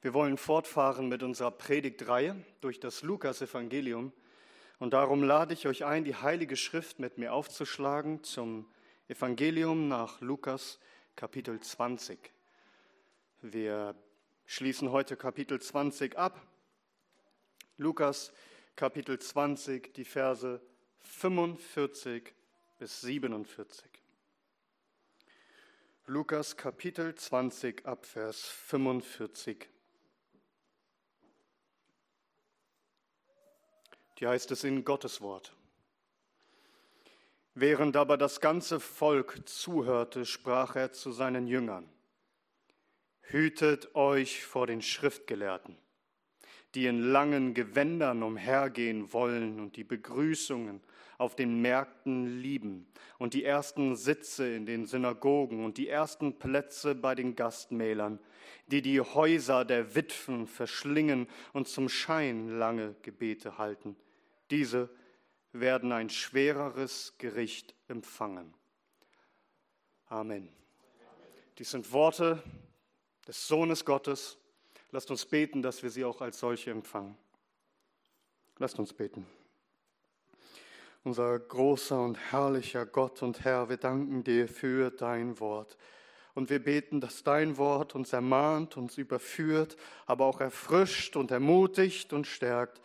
[0.00, 4.12] Wir wollen fortfahren mit unserer Predigtreihe durch das Lukas-Evangelium.
[4.78, 8.70] Und darum lade ich euch ein, die Heilige Schrift mit mir aufzuschlagen zum
[9.08, 10.78] Evangelium nach Lukas
[11.16, 12.30] Kapitel 20.
[13.42, 13.96] Wir
[14.46, 16.46] schließen heute Kapitel 20 ab.
[17.76, 18.32] Lukas
[18.76, 20.60] Kapitel 20, die Verse
[21.00, 22.32] 45
[22.78, 23.90] bis 47.
[26.06, 29.68] Lukas Kapitel 20 ab Vers 45.
[34.18, 35.52] Die heißt es in Gottes Wort.
[37.54, 41.88] Während aber das ganze Volk zuhörte, sprach er zu seinen Jüngern,
[43.22, 45.76] Hütet euch vor den Schriftgelehrten,
[46.74, 50.80] die in langen Gewändern umhergehen wollen und die Begrüßungen
[51.18, 52.86] auf den Märkten lieben
[53.18, 58.18] und die ersten Sitze in den Synagogen und die ersten Plätze bei den Gastmählern,
[58.68, 63.96] die die Häuser der Witwen verschlingen und zum Schein lange Gebete halten
[64.50, 64.88] diese
[65.52, 68.54] werden ein schwereres Gericht empfangen.
[70.06, 70.48] Amen.
[71.58, 72.42] Dies sind Worte
[73.26, 74.38] des Sohnes Gottes.
[74.90, 77.16] Lasst uns beten, dass wir sie auch als solche empfangen.
[78.58, 79.26] Lasst uns beten.
[81.04, 85.76] Unser großer und herrlicher Gott und Herr, wir danken dir für dein Wort.
[86.34, 89.76] Und wir beten, dass dein Wort uns ermahnt, uns überführt,
[90.06, 92.80] aber auch erfrischt und ermutigt und stärkt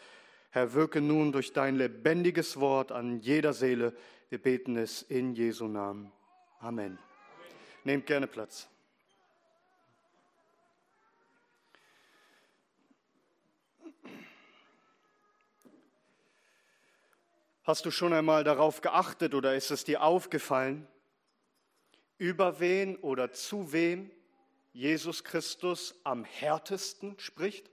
[0.53, 3.91] Herr, wirke nun durch dein lebendiges Wort an jeder Seele.
[4.29, 6.11] Wir beten es in Jesu Namen.
[6.59, 6.85] Amen.
[6.85, 6.99] Amen.
[7.83, 8.69] Nehmt gerne Platz.
[17.63, 20.87] Hast du schon einmal darauf geachtet oder ist es dir aufgefallen,
[22.19, 24.11] über wen oder zu wem
[24.71, 27.72] Jesus Christus am härtesten spricht?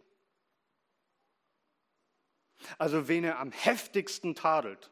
[2.78, 4.90] Also wen er am heftigsten tadelt.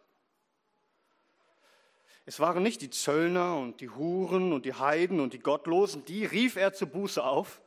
[2.27, 6.27] Es waren nicht die Zöllner und die Huren und die Heiden und die Gottlosen, die
[6.27, 7.63] rief er zur Buße auf.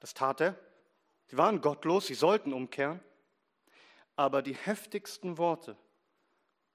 [0.00, 0.58] Das tat er.
[1.26, 3.00] Sie waren gottlos, sie sollten umkehren.
[4.16, 5.76] Aber die heftigsten Worte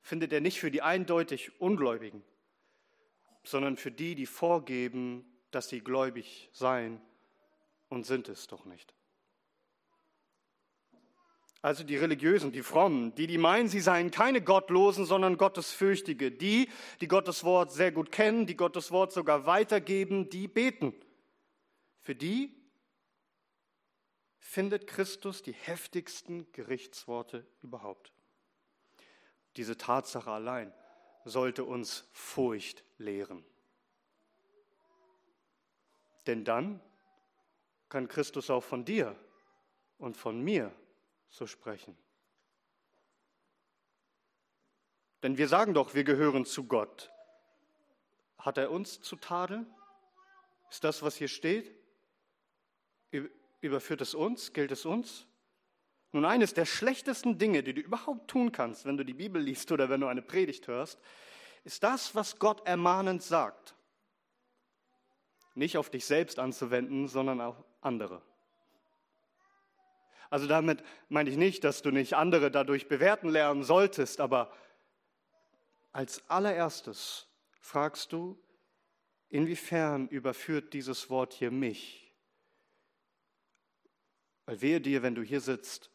[0.01, 2.23] findet er nicht für die eindeutig Ungläubigen,
[3.43, 7.01] sondern für die, die vorgeben, dass sie gläubig seien
[7.87, 8.93] und sind es doch nicht.
[11.61, 16.69] Also die Religiösen, die Frommen, die, die meinen, sie seien keine Gottlosen, sondern Gottesfürchtige, die,
[17.01, 20.93] die Gottes Wort sehr gut kennen, die Gottes Wort sogar weitergeben, die beten.
[21.99, 22.55] Für die
[24.39, 28.13] findet Christus die heftigsten Gerichtsworte überhaupt.
[29.57, 30.73] Diese Tatsache allein
[31.25, 33.43] sollte uns Furcht lehren.
[36.25, 36.79] Denn dann
[37.89, 39.15] kann Christus auch von dir
[39.97, 40.71] und von mir
[41.29, 41.97] so sprechen.
[45.23, 47.11] Denn wir sagen doch, wir gehören zu Gott.
[48.37, 49.67] Hat er uns zu tadeln?
[50.69, 51.75] Ist das, was hier steht?
[53.61, 54.53] Überführt es uns?
[54.53, 55.27] Gilt es uns?
[56.11, 59.71] Nun, eines der schlechtesten Dinge, die du überhaupt tun kannst, wenn du die Bibel liest
[59.71, 60.99] oder wenn du eine Predigt hörst,
[61.63, 63.75] ist das, was Gott ermahnend sagt.
[65.53, 68.21] Nicht auf dich selbst anzuwenden, sondern auf andere.
[70.29, 74.53] Also damit meine ich nicht, dass du nicht andere dadurch bewerten lernen solltest, aber
[75.91, 77.27] als allererstes
[77.59, 78.39] fragst du,
[79.29, 82.13] inwiefern überführt dieses Wort hier mich?
[84.45, 85.89] Weil wehe dir, wenn du hier sitzt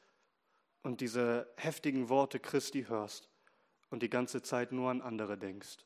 [0.83, 3.29] und diese heftigen Worte Christi hörst
[3.91, 5.79] und die ganze Zeit nur an andere denkst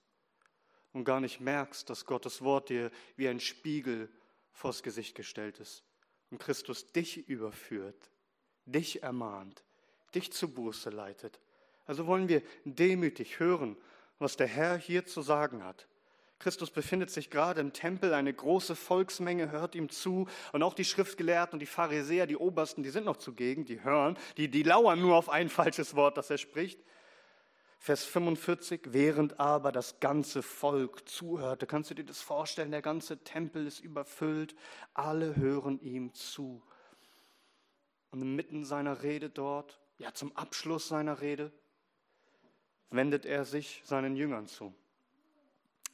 [0.93, 4.11] und gar nicht merkst, dass Gottes Wort dir wie ein Spiegel
[4.53, 5.85] vors Gesicht gestellt ist
[6.31, 8.11] und Christus dich überführt
[8.71, 9.63] dich ermahnt,
[10.15, 11.41] dich zu Buße leitet.
[11.87, 13.77] Also wollen wir demütig hören,
[14.19, 15.87] was der Herr hier zu sagen hat.
[16.39, 20.85] Christus befindet sich gerade im Tempel, eine große Volksmenge hört ihm zu und auch die
[20.85, 25.01] Schriftgelehrten und die Pharisäer, die Obersten, die sind noch zugegen, die hören, die, die lauern
[25.01, 26.81] nur auf ein falsches Wort, das er spricht.
[27.81, 33.19] Vers 45, während aber das ganze Volk zuhörte, kannst du dir das vorstellen, der ganze
[33.19, 34.55] Tempel ist überfüllt,
[34.95, 36.63] alle hören ihm zu.
[38.11, 41.53] Und inmitten seiner Rede dort, ja zum Abschluss seiner Rede,
[42.91, 44.75] wendet er sich seinen Jüngern zu.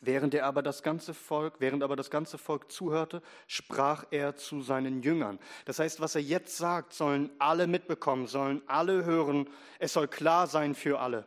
[0.00, 4.61] Während er aber das ganze Volk, während aber das ganze Volk zuhörte, sprach er zu
[4.61, 5.38] seinen Jüngern.
[5.64, 9.49] Das heißt, was er jetzt sagt, sollen alle mitbekommen, sollen alle hören.
[9.78, 11.25] Es soll klar sein für alle.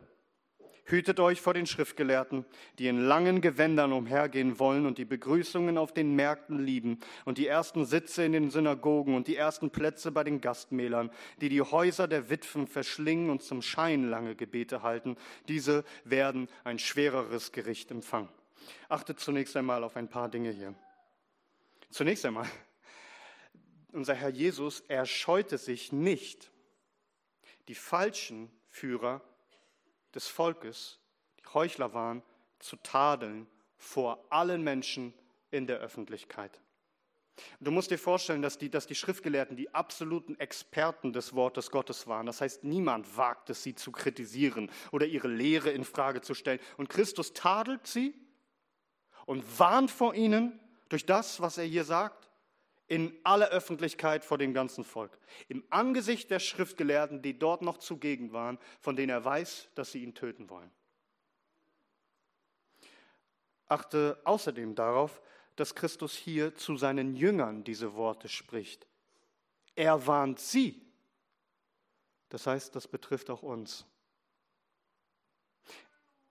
[0.90, 2.46] Hütet euch vor den Schriftgelehrten,
[2.78, 7.46] die in langen Gewändern umhergehen wollen und die Begrüßungen auf den Märkten lieben und die
[7.46, 11.10] ersten Sitze in den Synagogen und die ersten Plätze bei den Gastmählern,
[11.42, 15.18] die die Häuser der Witwen verschlingen und zum Schein lange Gebete halten.
[15.46, 18.30] Diese werden ein schwereres Gericht empfangen.
[18.88, 20.74] Achtet zunächst einmal auf ein paar Dinge hier.
[21.90, 22.48] Zunächst einmal,
[23.92, 26.50] unser Herr Jesus, er scheute sich nicht,
[27.68, 29.20] die falschen Führer
[30.14, 30.98] des Volkes,
[31.40, 32.22] die Heuchler waren,
[32.58, 33.46] zu tadeln
[33.76, 35.14] vor allen Menschen
[35.50, 36.60] in der Öffentlichkeit.
[37.60, 42.08] Du musst dir vorstellen, dass die, dass die Schriftgelehrten die absoluten Experten des Wortes Gottes
[42.08, 42.26] waren.
[42.26, 46.58] Das heißt, niemand wagt es, sie zu kritisieren oder ihre Lehre in Frage zu stellen.
[46.76, 48.12] Und Christus tadelt sie
[49.24, 50.58] und warnt vor ihnen
[50.88, 52.27] durch das, was er hier sagt
[52.88, 55.18] in aller Öffentlichkeit vor dem ganzen Volk,
[55.48, 60.02] im Angesicht der Schriftgelehrten, die dort noch zugegen waren, von denen er weiß, dass sie
[60.02, 60.70] ihn töten wollen.
[63.66, 65.20] Achte außerdem darauf,
[65.54, 68.86] dass Christus hier zu seinen Jüngern diese Worte spricht.
[69.74, 70.80] Er warnt sie.
[72.30, 73.84] Das heißt, das betrifft auch uns.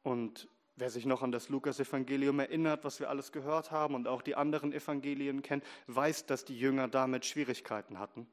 [0.02, 0.48] Und
[0.80, 4.36] Wer sich noch an das Lukas-Evangelium erinnert, was wir alles gehört haben und auch die
[4.36, 8.28] anderen Evangelien kennt, weiß, dass die Jünger damit Schwierigkeiten hatten.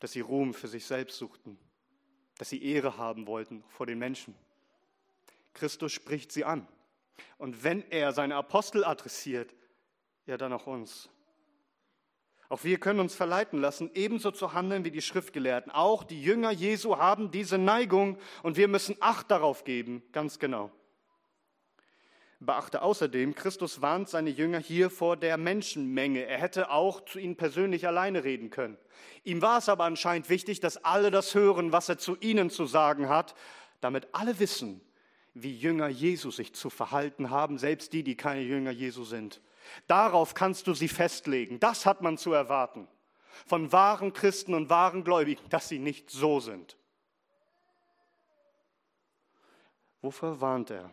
[0.00, 1.58] Dass sie Ruhm für sich selbst suchten.
[2.38, 4.34] Dass sie Ehre haben wollten vor den Menschen.
[5.54, 6.66] Christus spricht sie an.
[7.38, 9.54] Und wenn er seine Apostel adressiert,
[10.26, 11.08] ja dann auch uns.
[12.48, 15.70] Auch wir können uns verleiten lassen, ebenso zu handeln wie die Schriftgelehrten.
[15.70, 20.72] Auch die Jünger Jesu haben diese Neigung und wir müssen Acht darauf geben, ganz genau.
[22.38, 26.26] Beachte außerdem, Christus warnt seine Jünger hier vor der Menschenmenge.
[26.26, 28.76] Er hätte auch zu ihnen persönlich alleine reden können.
[29.24, 32.66] Ihm war es aber anscheinend wichtig, dass alle das hören, was er zu ihnen zu
[32.66, 33.34] sagen hat,
[33.80, 34.82] damit alle wissen,
[35.32, 39.40] wie Jünger Jesu sich zu verhalten haben, selbst die, die keine Jünger Jesu sind.
[39.86, 41.58] Darauf kannst du sie festlegen.
[41.58, 42.86] Das hat man zu erwarten
[43.44, 46.76] von wahren Christen und wahren Gläubigen, dass sie nicht so sind.
[50.00, 50.92] Wovor warnt er?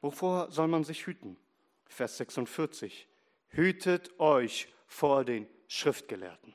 [0.00, 1.36] Wovor soll man sich hüten?
[1.86, 3.08] Vers 46.
[3.48, 6.54] Hütet euch vor den Schriftgelehrten.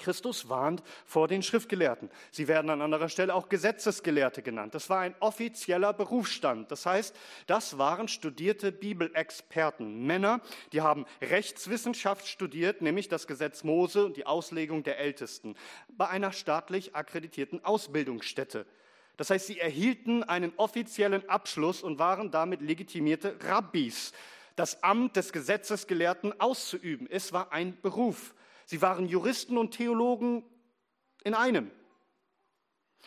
[0.00, 2.10] Christus warnt vor den Schriftgelehrten.
[2.30, 4.74] Sie werden an anderer Stelle auch Gesetzesgelehrte genannt.
[4.74, 6.70] Das war ein offizieller Berufsstand.
[6.72, 7.14] Das heißt,
[7.46, 10.40] das waren studierte Bibelexperten, Männer,
[10.72, 15.54] die haben Rechtswissenschaft studiert, nämlich das Gesetz Mose und die Auslegung der Ältesten,
[15.88, 18.66] bei einer staatlich akkreditierten Ausbildungsstätte.
[19.20, 24.14] Das heißt, sie erhielten einen offiziellen Abschluss und waren damit legitimierte Rabbis,
[24.56, 27.06] das Amt des Gesetzesgelehrten auszuüben.
[27.06, 28.34] Es war ein Beruf.
[28.64, 30.42] Sie waren Juristen und Theologen
[31.22, 31.70] in einem.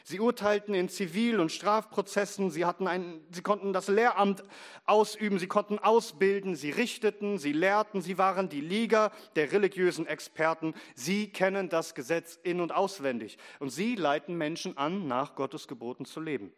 [0.05, 4.43] Sie urteilten in Zivil- und Strafprozessen, sie, hatten ein, sie konnten das Lehramt
[4.85, 10.73] ausüben, sie konnten ausbilden, sie richteten, sie lehrten, sie waren die Liga der religiösen Experten.
[10.95, 16.03] Sie kennen das Gesetz in und auswendig und sie leiten Menschen an, nach Gottes Geboten
[16.05, 16.51] zu leben.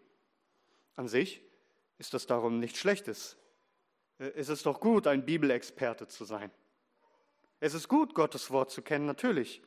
[0.95, 1.41] An sich
[1.99, 3.37] ist das darum nichts Schlechtes.
[4.17, 6.51] Äh, es ist doch gut, ein Bibelexperte zu sein.
[7.59, 9.61] Es ist gut, Gottes Wort zu kennen, natürlich.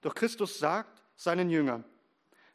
[0.00, 1.84] Doch Christus sagt seinen Jüngern,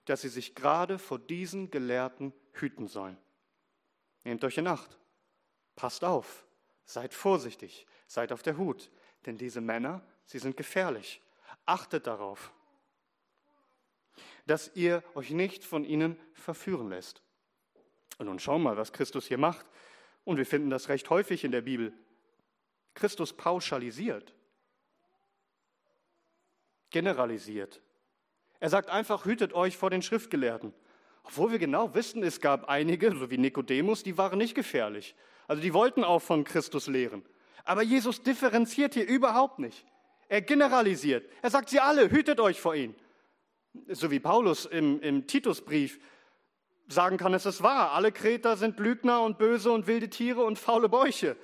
[0.05, 3.17] dass sie sich gerade vor diesen Gelehrten hüten sollen.
[4.23, 4.97] Nehmt euch in Acht,
[5.75, 6.45] passt auf,
[6.85, 8.89] seid vorsichtig, seid auf der Hut,
[9.25, 11.21] denn diese Männer, sie sind gefährlich.
[11.65, 12.53] Achtet darauf,
[14.45, 17.21] dass ihr euch nicht von ihnen verführen lässt.
[18.17, 19.65] Und nun schau mal, was Christus hier macht.
[20.23, 21.93] Und wir finden das recht häufig in der Bibel.
[22.93, 24.33] Christus pauschalisiert,
[26.89, 27.81] generalisiert.
[28.59, 30.73] Er sagt einfach, hütet euch vor den Schriftgelehrten.
[31.23, 35.15] Obwohl wir genau wissen, es gab einige, so wie Nikodemus, die waren nicht gefährlich.
[35.47, 37.23] Also die wollten auch von Christus lehren.
[37.63, 39.85] Aber Jesus differenziert hier überhaupt nicht.
[40.29, 41.27] Er generalisiert.
[41.41, 42.95] Er sagt sie alle, hütet euch vor ihnen.
[43.89, 45.99] So wie Paulus im, im Titusbrief
[46.87, 47.91] sagen kann, es ist wahr.
[47.91, 51.35] Alle Kreter sind Lügner und böse und wilde Tiere und faule Bäuche.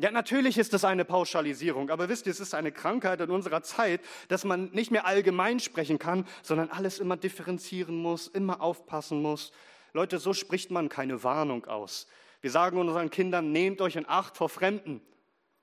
[0.00, 3.62] Ja, natürlich ist das eine Pauschalisierung, aber wisst ihr, es ist eine Krankheit in unserer
[3.62, 9.20] Zeit, dass man nicht mehr allgemein sprechen kann, sondern alles immer differenzieren muss, immer aufpassen
[9.20, 9.52] muss.
[9.92, 12.06] Leute, so spricht man keine Warnung aus.
[12.40, 15.02] Wir sagen unseren Kindern, nehmt euch in Acht vor Fremden.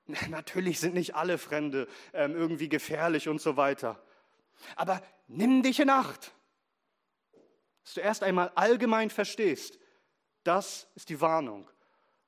[0.28, 4.00] Natürlich sind nicht alle Fremde ähm, irgendwie gefährlich und so weiter.
[4.76, 6.32] Aber nimm dich in Acht.
[7.82, 9.80] Dass du erst einmal allgemein verstehst,
[10.44, 11.68] das ist die Warnung.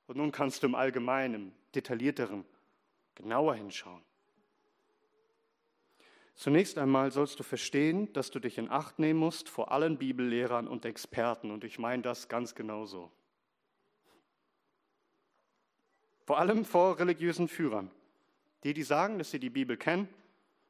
[0.07, 2.45] Und nun kannst du im Allgemeinen, detaillierteren,
[3.15, 4.03] genauer hinschauen.
[6.35, 10.67] Zunächst einmal sollst du verstehen, dass du dich in Acht nehmen musst vor allen Bibellehrern
[10.67, 11.51] und Experten.
[11.51, 13.11] Und ich meine das ganz genauso.
[16.25, 17.91] Vor allem vor religiösen Führern.
[18.63, 20.07] Die, die sagen, dass sie die Bibel kennen,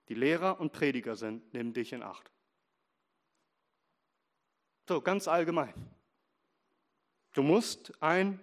[0.10, 2.32] die Lehrer und Prediger sind, nehmen dich in Acht.
[4.90, 5.74] So, ganz allgemein.
[7.34, 8.42] Du musst ein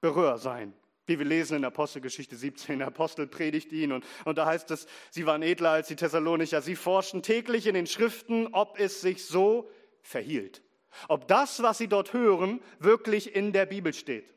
[0.00, 0.72] Berührer sein.
[1.06, 4.86] Wie wir lesen in Apostelgeschichte 17, der Apostel predigt ihn und, und da heißt es,
[5.10, 6.62] sie waren edler als die Thessalonicher.
[6.62, 9.70] Sie forschten täglich in den Schriften, ob es sich so
[10.00, 10.62] verhielt.
[11.08, 14.34] Ob das, was sie dort hören, wirklich in der Bibel steht.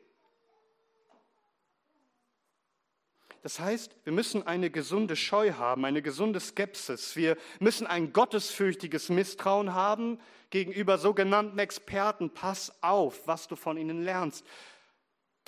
[3.42, 7.16] Das heißt, wir müssen eine gesunde Scheu haben, eine gesunde Skepsis.
[7.16, 10.20] Wir müssen ein gottesfürchtiges Misstrauen haben
[10.50, 12.30] gegenüber sogenannten Experten.
[12.30, 14.44] Pass auf, was du von ihnen lernst.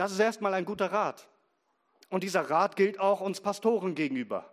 [0.00, 1.28] Das ist erstmal ein guter Rat.
[2.08, 4.50] Und dieser Rat gilt auch uns Pastoren gegenüber.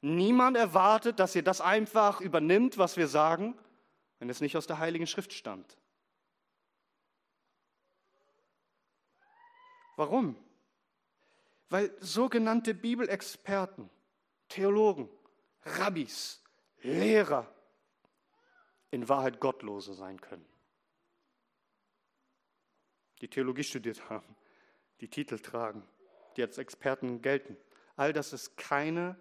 [0.00, 3.54] Niemand erwartet, dass ihr das einfach übernimmt, was wir sagen,
[4.20, 5.76] wenn es nicht aus der Heiligen Schrift stammt.
[9.96, 10.36] Warum?
[11.68, 13.90] Weil sogenannte Bibelexperten,
[14.48, 15.10] Theologen,
[15.64, 16.42] Rabbis,
[16.80, 17.46] Lehrer
[18.90, 20.53] in Wahrheit Gottlose sein können
[23.24, 24.36] die Theologie studiert haben,
[25.00, 25.82] die Titel tragen,
[26.36, 27.56] die als Experten gelten.
[27.96, 29.16] All das ist keine,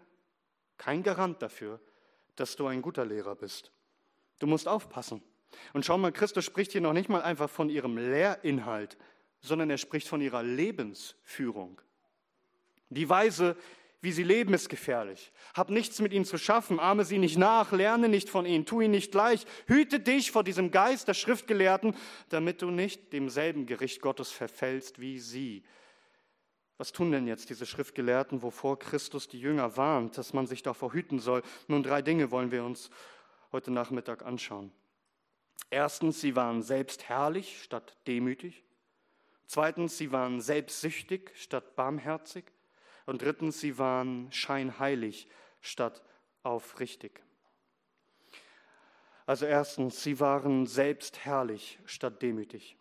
[0.78, 1.80] kein Garant dafür,
[2.36, 3.72] dass du ein guter Lehrer bist.
[4.40, 5.24] Du musst aufpassen.
[5.72, 8.98] Und schau mal, Christus spricht hier noch nicht mal einfach von ihrem Lehrinhalt,
[9.40, 11.80] sondern er spricht von ihrer Lebensführung.
[12.90, 13.56] Die Weise,
[14.04, 15.32] wie sie leben, ist gefährlich.
[15.54, 18.82] Hab nichts mit ihnen zu schaffen, ahme sie nicht nach, lerne nicht von ihnen, tu
[18.82, 19.46] ihnen nicht gleich.
[19.66, 21.96] Hüte dich vor diesem Geist der Schriftgelehrten,
[22.28, 25.64] damit du nicht demselben Gericht Gottes verfällst wie sie.
[26.78, 30.92] Was tun denn jetzt diese Schriftgelehrten, wovor Christus die Jünger warnt, dass man sich davor
[30.92, 31.42] hüten soll?
[31.70, 32.90] Nun, drei Dinge wollen wir uns
[33.54, 34.74] heute Nachmittag anschauen.
[35.70, 38.66] Erstens, sie waren selbst herrlich statt demütig.
[39.48, 42.44] Zweitens, sie waren selbstsüchtig statt barmherzig.
[43.06, 45.28] Und drittens, sie waren scheinheilig
[45.62, 46.02] statt
[46.44, 47.22] aufrichtig.
[49.26, 52.78] Also erstens, sie waren selbst herrlich statt demütig.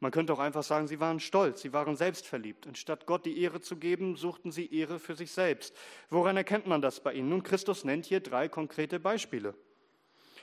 [0.00, 2.66] Man könnte auch einfach sagen, sie waren stolz, sie waren selbstverliebt.
[2.66, 5.74] Und statt Gott die Ehre zu geben, suchten sie Ehre für sich selbst.
[6.10, 7.30] Woran erkennt man das bei ihnen?
[7.30, 9.54] Nun, Christus nennt hier drei konkrete Beispiele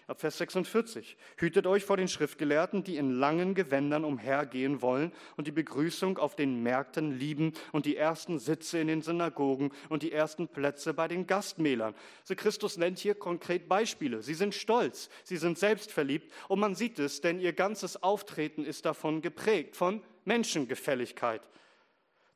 [0.08, 1.18] ab Vers 46.
[1.38, 6.36] Hütet euch vor den Schriftgelehrten, die in langen Gewändern umhergehen wollen und die Begrüßung auf
[6.36, 11.08] den Märkten lieben und die ersten Sitze in den Synagogen und die ersten Plätze bei
[11.08, 11.96] den Gastmählern.
[12.22, 14.22] Also Christus nennt hier konkret Beispiele.
[14.22, 18.86] Sie sind stolz, sie sind selbstverliebt und man sieht es, denn ihr ganzes Auftreten ist
[18.86, 21.42] davon geprägt, von Menschengefälligkeit.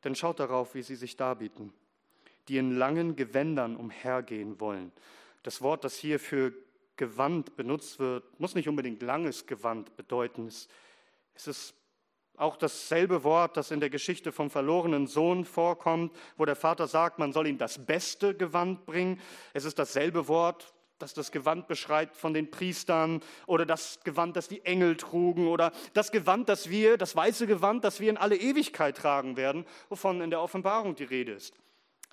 [0.03, 1.73] Denn schaut darauf, wie sie sich darbieten.
[2.47, 4.91] Die in langen Gewändern umhergehen wollen.
[5.41, 6.53] Das Wort, das hier für
[6.97, 10.47] Gewand benutzt wird, muss nicht unbedingt langes Gewand bedeuten.
[10.47, 11.75] Es ist
[12.37, 17.19] auch dasselbe Wort, das in der Geschichte vom verlorenen Sohn vorkommt, wo der Vater sagt,
[17.19, 19.19] man soll ihm das beste Gewand bringen.
[19.53, 24.47] Es ist dasselbe Wort, das das Gewand beschreibt von den Priestern oder das Gewand, das
[24.47, 28.37] die Engel trugen oder das Gewand, das wir, das weiße Gewand, das wir in alle
[28.37, 31.53] Ewigkeit tragen werden, wovon in der Offenbarung die Rede ist.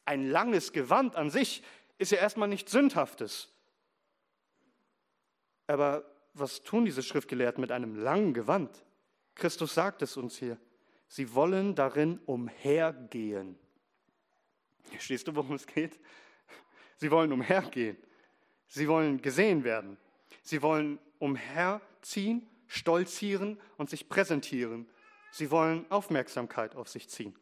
[0.05, 1.63] Ein langes Gewand an sich
[1.99, 3.49] ist ja erstmal nichts Sündhaftes.
[5.67, 6.05] Aber
[6.35, 8.85] was tun diese Schriftgelehrten mit einem langen Gewand?
[9.35, 10.59] Christus sagt es uns hier.
[11.09, 13.59] Sie wollen darin umhergehen.
[14.85, 15.99] Verstehst du, worum es geht?
[16.97, 17.97] Sie wollen umhergehen.
[18.67, 19.99] Sie wollen gesehen werden.
[20.43, 24.89] Sie wollen umherziehen, stolzieren und sich präsentieren.
[25.31, 27.35] Sie wollen Aufmerksamkeit auf sich ziehen.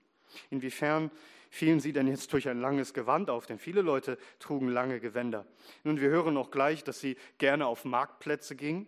[0.50, 1.10] Inwiefern
[1.50, 3.46] fielen sie denn jetzt durch ein langes Gewand auf?
[3.46, 5.46] Denn viele Leute trugen lange Gewänder.
[5.84, 8.86] Nun, wir hören noch gleich, dass sie gerne auf Marktplätze gingen.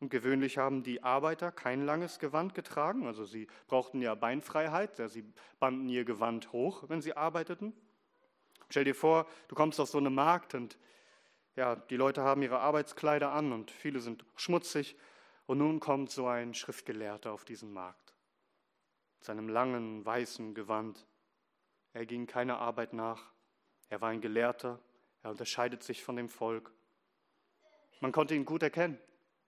[0.00, 3.06] Und gewöhnlich haben die Arbeiter kein langes Gewand getragen.
[3.06, 4.98] Also sie brauchten ja Beinfreiheit.
[4.98, 5.24] Ja, sie
[5.58, 7.72] banden ihr Gewand hoch, wenn sie arbeiteten.
[8.70, 10.78] Stell dir vor, du kommst auf so einen Markt und
[11.56, 14.96] ja, die Leute haben ihre Arbeitskleider an und viele sind schmutzig.
[15.46, 18.14] Und nun kommt so ein Schriftgelehrter auf diesen Markt
[19.18, 21.06] mit seinem langen weißen Gewand.
[21.94, 23.22] Er ging keiner Arbeit nach.
[23.88, 24.80] Er war ein Gelehrter.
[25.22, 26.72] Er unterscheidet sich von dem Volk.
[28.00, 28.98] Man konnte ihn gut erkennen,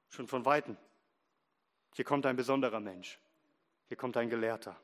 [0.09, 0.77] schon von weitem.
[1.95, 3.19] Hier kommt ein besonderer Mensch.
[3.89, 4.77] Hier kommt ein Gelehrter.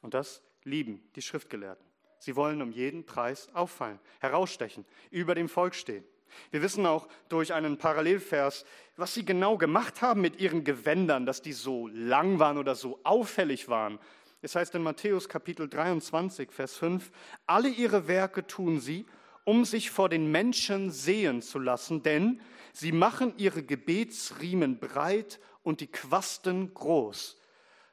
[0.00, 1.84] Und das lieben die Schriftgelehrten.
[2.18, 6.04] Sie wollen um jeden Preis auffallen, herausstechen, über dem Volk stehen.
[6.50, 8.64] Wir wissen auch durch einen Parallelvers,
[8.96, 13.00] was sie genau gemacht haben mit ihren Gewändern, dass die so lang waren oder so
[13.04, 13.98] auffällig waren,
[14.42, 17.10] es heißt in Matthäus Kapitel 23, Vers 5,
[17.46, 19.06] alle ihre Werke tun sie,
[19.44, 22.40] um sich vor den Menschen sehen zu lassen, denn
[22.72, 27.40] sie machen ihre Gebetsriemen breit und die Quasten groß.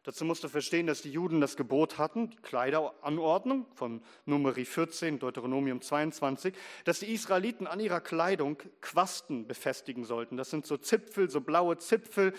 [0.08, 5.20] Dazu musst du verstehen, dass die Juden das Gebot hatten, die Kleideranordnung von Numeri 14,
[5.20, 6.54] Deuteronomium 22,
[6.86, 10.38] dass die Israeliten an ihrer Kleidung Quasten befestigen sollten.
[10.38, 12.34] Das sind so Zipfel, so blaue Zipfel,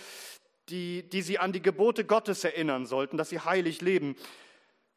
[0.68, 4.16] die, die sie an die Gebote Gottes erinnern sollten, dass sie heilig leben.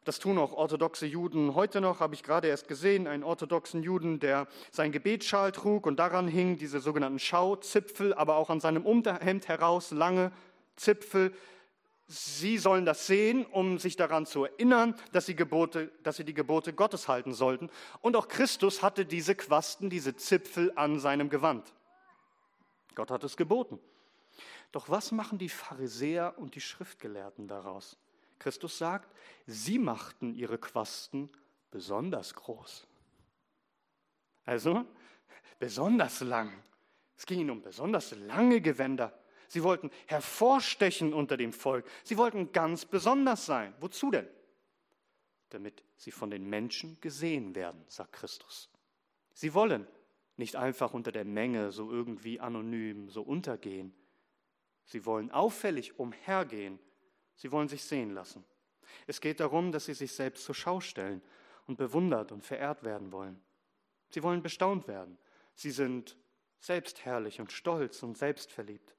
[0.04, 4.18] Das tun auch orthodoxe Juden heute noch, habe ich gerade erst gesehen, einen orthodoxen Juden,
[4.18, 9.46] der sein Gebetsschal trug und daran hing diese sogenannten Schauzipfel, aber auch an seinem Unterhemd
[9.46, 10.32] heraus lange
[10.74, 11.32] Zipfel,
[12.14, 16.34] Sie sollen das sehen, um sich daran zu erinnern, dass sie, Gebote, dass sie die
[16.34, 17.70] Gebote Gottes halten sollten.
[18.02, 21.72] Und auch Christus hatte diese Quasten, diese Zipfel an seinem Gewand.
[22.94, 23.78] Gott hat es geboten.
[24.72, 27.98] Doch was machen die Pharisäer und die Schriftgelehrten daraus?
[28.38, 29.14] Christus sagt,
[29.46, 31.30] sie machten ihre Quasten
[31.70, 32.86] besonders groß.
[34.44, 34.84] Also
[35.58, 36.52] besonders lang.
[37.16, 39.16] Es ging ihnen um besonders lange Gewänder.
[39.46, 41.86] Sie wollten hervorstechen unter dem Volk.
[42.02, 43.74] Sie wollten ganz besonders sein.
[43.78, 44.26] Wozu denn?
[45.50, 48.70] Damit sie von den Menschen gesehen werden, sagt Christus.
[49.34, 49.86] Sie wollen
[50.38, 53.94] nicht einfach unter der Menge so irgendwie anonym, so untergehen.
[54.84, 56.78] Sie wollen auffällig umhergehen.
[57.34, 58.44] Sie wollen sich sehen lassen.
[59.06, 61.22] Es geht darum, dass sie sich selbst zur Schau stellen
[61.66, 63.40] und bewundert und verehrt werden wollen.
[64.10, 65.18] Sie wollen bestaunt werden.
[65.54, 66.16] Sie sind
[66.58, 68.94] selbstherrlich und stolz und selbstverliebt.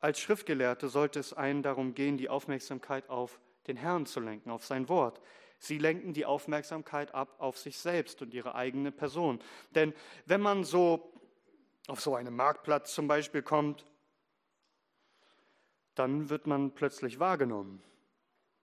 [0.00, 4.66] Als Schriftgelehrte sollte es einen darum gehen, die Aufmerksamkeit auf den Herrn zu lenken, auf
[4.66, 5.20] sein Wort.
[5.58, 9.40] Sie lenken die Aufmerksamkeit ab auf sich selbst und ihre eigene Person.
[9.76, 9.94] Denn
[10.26, 11.12] wenn man so
[11.86, 13.86] auf so einen Marktplatz zum Beispiel kommt,
[15.94, 17.82] dann wird man plötzlich wahrgenommen.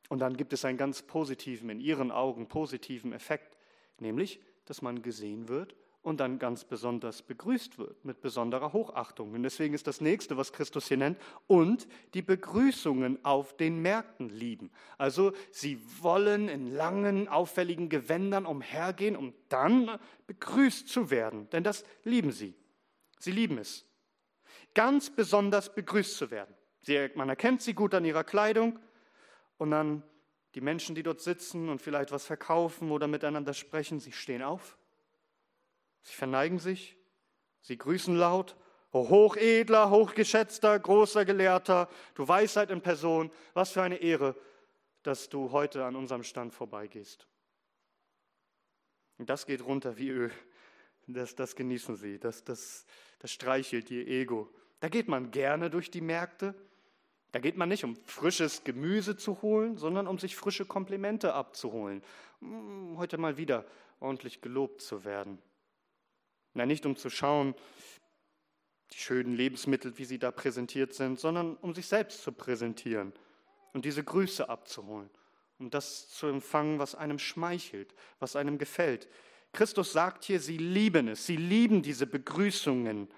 [0.10, 3.58] Und dann gibt es einen ganz positiven, in ihren Augen positiven Effekt,
[4.00, 9.34] nämlich, dass man gesehen wird und dann ganz besonders begrüßt wird, mit besonderer Hochachtung.
[9.34, 14.30] Und deswegen ist das nächste, was Christus hier nennt, und die Begrüßungen auf den Märkten
[14.30, 14.72] lieben.
[14.98, 21.84] Also sie wollen in langen, auffälligen Gewändern umhergehen, um dann begrüßt zu werden, denn das
[22.04, 22.56] lieben sie.
[23.20, 23.86] Sie lieben es.
[24.74, 26.56] Ganz besonders begrüßt zu werden.
[26.82, 28.80] Sie, man erkennt sie gut an ihrer Kleidung
[29.58, 30.04] und dann
[30.56, 34.78] die Menschen, die dort sitzen und vielleicht was verkaufen oder miteinander sprechen, sie stehen auf
[36.04, 36.98] Sie verneigen sich,
[37.62, 38.56] sie grüßen laut,
[38.92, 44.36] O hochedler, hochgeschätzter, großer Gelehrter, du Weisheit in Person, was für eine Ehre,
[45.04, 47.28] dass du heute an unserem Stand vorbeigehst.
[49.20, 50.32] Und das geht runter wie Öl.
[51.06, 52.88] Das, das genießen sie, das, das,
[53.20, 54.52] das streichelt ihr Ego.
[54.80, 56.56] Da geht man gerne durch die Märkte.
[57.32, 62.02] Da geht man nicht, um frisches Gemüse zu holen, sondern um sich frische Komplimente abzuholen.
[62.42, 63.66] Um heute mal wieder
[64.00, 65.40] ordentlich gelobt zu werden.
[66.54, 67.54] Na, nicht um zu schauen,
[68.92, 73.14] die schönen Lebensmittel, wie sie da präsentiert sind, sondern um sich selbst zu präsentieren
[73.74, 75.10] und diese Grüße abzuholen,
[75.60, 79.08] um das zu empfangen, was einem schmeichelt, was einem gefällt.
[79.54, 83.10] Christus sagt hier, sie lieben es, sie lieben diese Begrüßungen.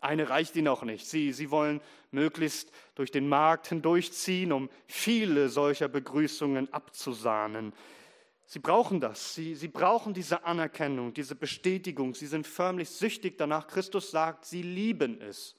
[0.00, 1.06] Eine reicht ihnen auch nicht.
[1.06, 1.80] Sie, sie wollen
[2.10, 7.72] möglichst durch den Markt hindurchziehen, um viele solcher Begrüßungen abzusahnen.
[8.44, 9.34] Sie brauchen das.
[9.34, 12.14] Sie, sie brauchen diese Anerkennung, diese Bestätigung.
[12.14, 13.66] Sie sind förmlich süchtig danach.
[13.66, 15.56] Christus sagt, sie lieben es.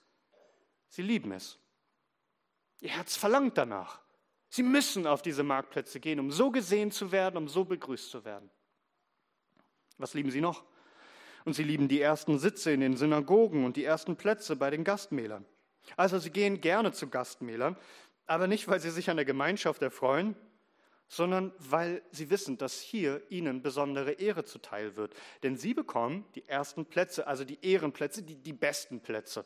[0.87, 1.59] Sie lieben es.
[2.79, 3.99] Ihr Herz verlangt danach.
[4.49, 8.23] Sie müssen auf diese Marktplätze gehen, um so gesehen zu werden, um so begrüßt zu
[8.23, 8.49] werden.
[9.97, 10.63] Was lieben sie noch?
[11.47, 14.83] Und sie lieben die ersten Sitze in den Synagogen und die ersten Plätze bei den
[14.83, 15.45] Gastmählern.
[15.95, 17.77] Also sie gehen gerne zu Gastmählern,
[18.25, 20.35] aber nicht, weil sie sich an der Gemeinschaft erfreuen,
[21.07, 25.13] sondern weil sie wissen, dass hier ihnen besondere Ehre zuteil wird.
[25.41, 29.45] Denn sie bekommen die ersten Plätze, also die Ehrenplätze, die, die besten Plätze.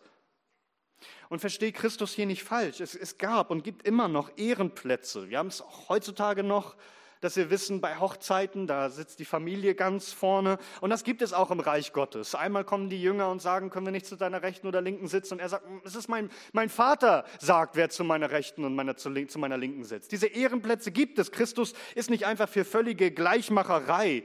[1.30, 2.80] Und verstehe Christus hier nicht falsch.
[2.80, 5.30] Es, es gab und gibt immer noch Ehrenplätze.
[5.30, 6.78] Wir haben es auch heutzutage noch
[7.22, 10.58] dass wir wissen, bei Hochzeiten, da sitzt die Familie ganz vorne.
[10.82, 12.34] Und das gibt es auch im Reich Gottes.
[12.34, 15.36] Einmal kommen die Jünger und sagen, können wir nicht zu deiner Rechten oder Linken sitzen?
[15.36, 18.98] Und er sagt, es ist mein, mein Vater, sagt, wer zu meiner Rechten und meiner,
[18.98, 20.12] zu, zu meiner Linken sitzt.
[20.12, 21.32] Diese Ehrenplätze gibt es.
[21.32, 24.24] Christus ist nicht einfach für völlige Gleichmacherei,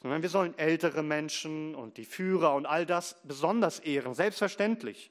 [0.00, 5.10] sondern wir sollen ältere Menschen und die Führer und all das besonders ehren, selbstverständlich.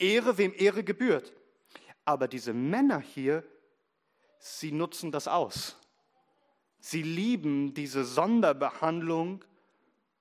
[0.00, 1.32] Ehre, wem Ehre gebührt.
[2.04, 3.44] Aber diese Männer hier,
[4.40, 5.76] sie nutzen das aus.
[6.80, 9.44] Sie lieben diese Sonderbehandlung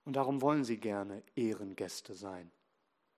[0.06, 2.52] und darum wollen sie gerne Ehrengäste sein.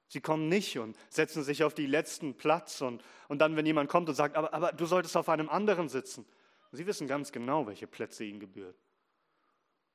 [0.08, 3.90] Sie kommen nicht und setzen sich auf die letzten Platz und, und dann, wenn jemand
[3.90, 6.26] kommt und sagt, aber, aber du solltest auf einem anderen sitzen.
[6.74, 8.76] Sie wissen ganz genau, welche Plätze ihnen gebühren.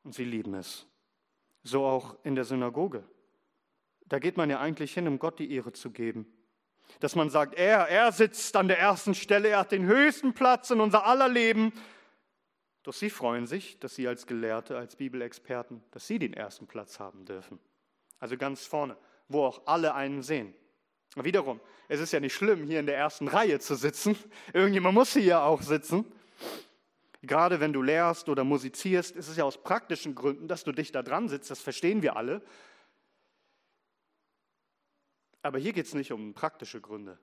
[0.04, 0.87] Und sie lieben es.
[1.62, 3.04] So auch in der Synagoge.
[4.06, 6.26] Da geht man ja eigentlich hin, um Gott die Ehre zu geben.
[7.00, 10.70] Dass man sagt, er, er sitzt an der ersten Stelle, er hat den höchsten Platz
[10.70, 11.72] in unser aller Leben.
[12.87, 17.01] Doch sie freuen sich, dass sie als Gelehrte, als Bibelexperten, dass sie den ersten Platz
[17.01, 17.59] haben dürfen.
[18.20, 18.96] Also ganz vorne,
[19.27, 20.55] wo auch alle einen sehen.
[21.16, 24.16] Wiederum, es ist ja nicht schlimm, hier in der ersten Reihe zu sitzen.
[24.53, 26.05] Irgendjemand muss hier auch sitzen.
[27.22, 30.92] Gerade wenn du lehrst oder musizierst, ist es ja aus praktischen Gründen, dass du dich
[30.92, 31.51] da dran sitzt.
[31.51, 32.40] Das verstehen wir alle.
[35.42, 37.18] Aber hier geht es nicht um praktische Gründe.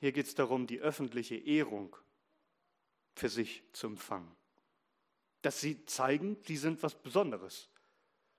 [0.00, 1.96] Hier geht es darum, die öffentliche Ehrung
[3.14, 4.37] für sich zu empfangen.
[5.48, 7.70] Dass sie zeigen, sie sind was Besonderes.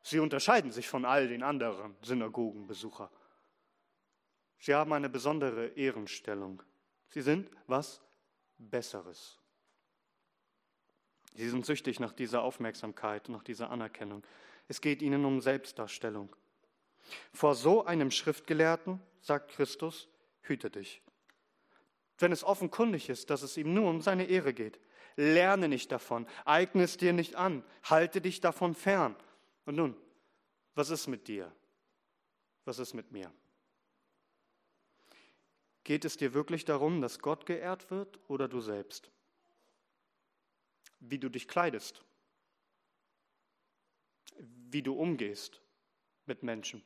[0.04, 3.10] Sie unterscheiden sich von all den anderen Synagogenbesuchern.
[4.60, 6.62] Sie haben eine besondere Ehrenstellung.
[7.10, 8.00] Sie sind was
[8.60, 9.40] Besseres.
[11.34, 14.24] Sie sind süchtig nach dieser Aufmerksamkeit, nach dieser Anerkennung.
[14.68, 16.36] Es geht ihnen um Selbstdarstellung.
[17.34, 20.10] Vor so einem Schriftgelehrten, sagt Christus,
[20.44, 21.02] hüte dich.
[22.20, 24.80] Wenn es offenkundig ist, dass es ihm nur um seine Ehre geht,
[25.16, 29.16] lerne nicht davon, eigne es dir nicht an, halte dich davon fern.
[29.66, 29.96] Und nun,
[30.76, 31.52] was ist mit dir?
[32.66, 33.32] Was ist mit mir?
[35.84, 39.10] Geht es dir wirklich darum, dass Gott geehrt wird oder du selbst?
[41.00, 42.04] Wie du dich kleidest,
[44.38, 45.62] wie du umgehst
[46.26, 46.84] mit Menschen,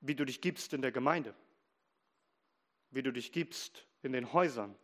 [0.00, 1.34] wie du dich gibst in der Gemeinde,
[2.90, 4.74] wie du dich gibst in den Häusern.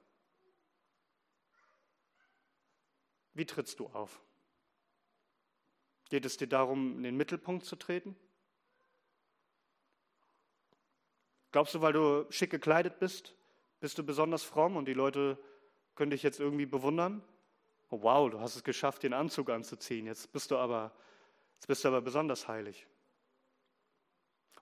[3.35, 4.23] Wie trittst du auf?
[6.11, 8.17] Geht es dir darum, in den Mittelpunkt zu treten?
[11.53, 13.35] Glaubst du, weil du schick gekleidet bist,
[13.81, 15.39] bist du besonders fromm und die Leute
[15.95, 17.23] können dich jetzt irgendwie bewundern?
[17.91, 20.07] Oh, wow, du hast es geschafft, den Anzug anzuziehen.
[20.07, 20.93] Jetzt bist du aber,
[21.55, 22.87] jetzt bist du aber besonders heilig.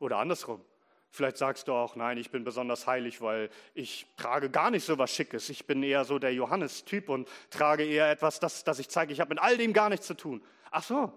[0.01, 0.65] Oder andersrum.
[1.11, 4.97] Vielleicht sagst du auch, nein, ich bin besonders heilig, weil ich trage gar nicht so
[4.97, 5.49] was Schickes.
[5.51, 9.21] Ich bin eher so der Johannes-Typ und trage eher etwas, das, das ich zeige, ich
[9.21, 10.41] habe mit all dem gar nichts zu tun.
[10.71, 11.13] Ach so,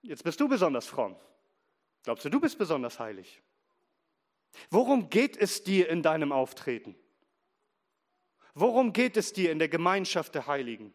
[0.00, 1.14] jetzt bist du besonders fromm.
[2.04, 3.42] Glaubst du, du bist besonders heilig?
[4.70, 6.96] Worum geht es dir in deinem Auftreten?
[8.54, 10.94] Worum geht es dir in der Gemeinschaft der Heiligen?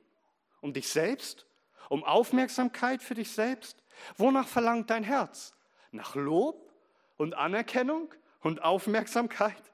[0.60, 1.46] Um dich selbst?
[1.88, 3.84] Um Aufmerksamkeit für dich selbst?
[4.18, 5.54] Wonach verlangt dein Herz?
[5.92, 6.74] Nach Lob
[7.18, 8.12] und Anerkennung
[8.44, 9.72] und Aufmerksamkeit?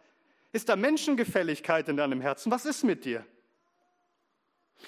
[0.52, 2.52] Ist da Menschengefälligkeit in deinem Herzen?
[2.52, 3.26] Was ist mit dir?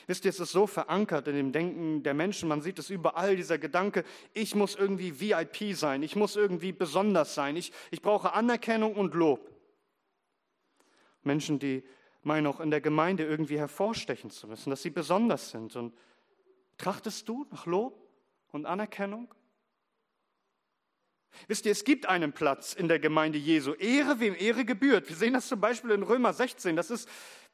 [0.07, 3.35] Wisst ihr, es ist so verankert in dem Denken der Menschen, man sieht es überall,
[3.35, 8.33] dieser Gedanke, ich muss irgendwie VIP sein, ich muss irgendwie besonders sein, ich, ich brauche
[8.33, 9.49] Anerkennung und Lob.
[11.23, 11.83] Menschen, die
[12.23, 15.75] meinen auch in der Gemeinde irgendwie hervorstechen zu müssen, dass sie besonders sind.
[15.75, 15.93] Und
[16.77, 18.07] trachtest du nach Lob
[18.51, 19.33] und Anerkennung?
[21.47, 23.73] Wisst ihr, es gibt einen Platz in der Gemeinde Jesu.
[23.73, 25.09] Ehre, wem Ehre gebührt.
[25.09, 26.75] Wir sehen das zum Beispiel in Römer 16.
[26.75, 27.09] Das ist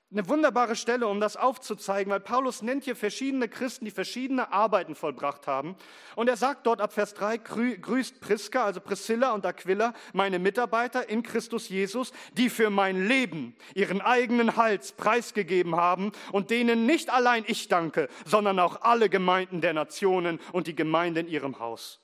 [0.10, 4.96] eine wunderbare Stelle, um das aufzuzeigen, weil Paulus nennt hier verschiedene Christen, die verschiedene Arbeiten
[4.96, 5.76] vollbracht haben.
[6.16, 11.10] Und er sagt dort ab Vers 3, grüßt Priska, also Priscilla und Aquila, meine Mitarbeiter
[11.10, 17.10] in Christus Jesus, die für mein Leben ihren eigenen Hals preisgegeben haben und denen nicht
[17.10, 22.00] allein ich danke, sondern auch alle Gemeinden der Nationen und die Gemeinde in ihrem Haus.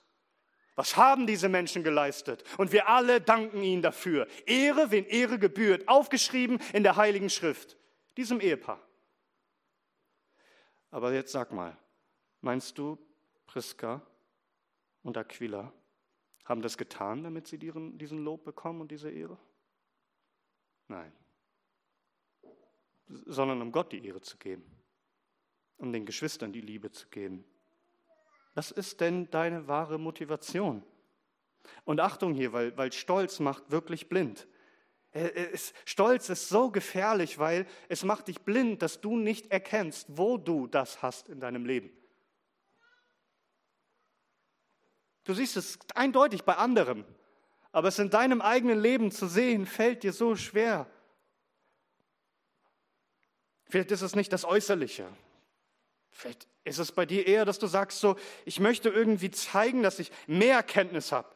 [0.76, 2.44] Was haben diese Menschen geleistet?
[2.58, 4.28] Und wir alle danken ihnen dafür.
[4.46, 7.78] Ehre, wen Ehre gebührt, aufgeschrieben in der Heiligen Schrift
[8.18, 8.82] diesem Ehepaar.
[10.92, 11.78] Aber jetzt sag mal,
[12.42, 12.98] meinst du,
[13.48, 14.02] Priska
[15.02, 15.74] und Aquila
[16.46, 19.38] haben das getan, damit sie diesen, Lob bekommen und diese Ehre?
[20.88, 21.12] Nein.
[23.08, 24.64] Sondern um Gott die Ehre zu geben,
[25.78, 27.44] um den Geschwistern die Liebe zu geben.
[28.56, 30.84] Was ist denn deine wahre Motivation?
[31.86, 34.48] Und Achtung hier, weil, weil Stolz macht wirklich blind.
[35.12, 40.38] Ist, Stolz ist so gefährlich, weil es macht dich blind, dass du nicht erkennst, wo
[40.38, 41.92] du das hast in deinem Leben.
[45.24, 47.06] Du siehst es eindeutig bei anderen,
[47.72, 50.90] aber es in deinem eigenen Leben zu sehen, fällt dir so schwer.
[53.70, 55.08] Vielleicht ist es nicht das Äußerliche.
[56.12, 60.00] Vielleicht ist es bei dir eher, dass du sagst so, ich möchte irgendwie zeigen, dass
[60.00, 61.34] ich mehr Kenntnis habe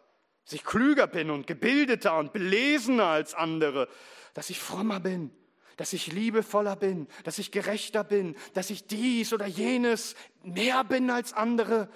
[0.47, 3.89] dass ich klüger bin und gebildeter und belesener als andere,
[4.33, 5.29] dass ich frommer bin,
[5.75, 11.09] dass ich liebevoller bin, dass ich gerechter bin, dass ich dies oder jenes mehr bin
[11.09, 11.89] als andere.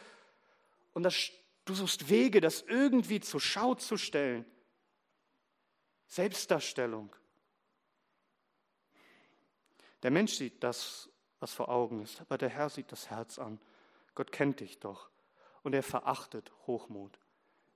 [0.92, 1.32] Und das,
[1.64, 4.44] du suchst Wege, das irgendwie zur Schau zu stellen.
[6.08, 7.16] Selbstdarstellung.
[10.04, 11.08] Der Mensch sieht das,
[11.42, 13.60] was vor Augen ist, aber der Herr sieht das Herz an.
[14.16, 15.10] Gott kennt dich doch.
[15.64, 17.20] und er verachtet Hochmut.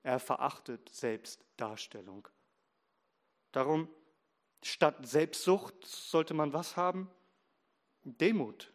[0.02, 2.28] Er verachtet Selbstdarstellung.
[3.52, 3.90] Darum,
[4.64, 7.10] statt Selbstsucht sollte man was haben?
[8.04, 8.72] Demut.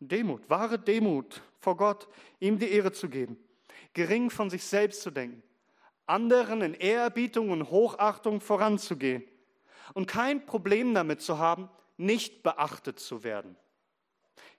[0.00, 2.08] Demut, wahre Demut vor Gott,
[2.40, 3.38] ihm die Ehre zu geben,
[3.92, 5.42] gering von sich selbst zu denken,
[6.06, 9.24] anderen in Ehrerbietung und Hochachtung voranzugehen
[9.94, 13.56] und kein Problem damit zu haben, nicht beachtet zu werden.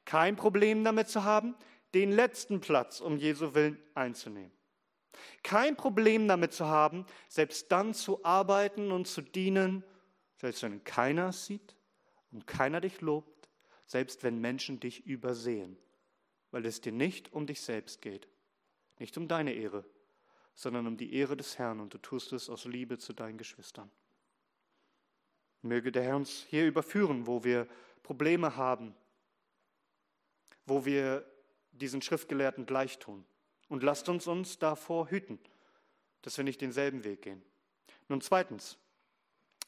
[0.06, 1.56] Kein Problem damit zu haben,
[1.94, 4.52] den letzten Platz um Jesu Willen einzunehmen.
[5.44, 9.84] Kein Problem damit zu haben, selbst dann zu arbeiten und zu dienen,
[10.38, 11.76] selbst wenn keiner es sieht
[12.32, 13.50] und keiner dich lobt,
[13.86, 15.78] selbst wenn Menschen dich übersehen,
[16.52, 18.28] weil es dir nicht um dich selbst geht,
[19.00, 19.86] nicht um deine Ehre,
[20.54, 23.90] sondern um die Ehre des Herrn und du tust es aus Liebe zu deinen Geschwistern.
[25.62, 27.68] Möge der Herr uns hier überführen, wo wir
[28.04, 28.96] Probleme haben,
[30.66, 31.26] wo wir
[31.72, 33.26] diesen Schriftgelehrten gleich tun.
[33.68, 35.40] Und lasst uns uns davor hüten,
[36.22, 37.44] dass wir nicht denselben Weg gehen.
[38.08, 38.78] Nun zweitens,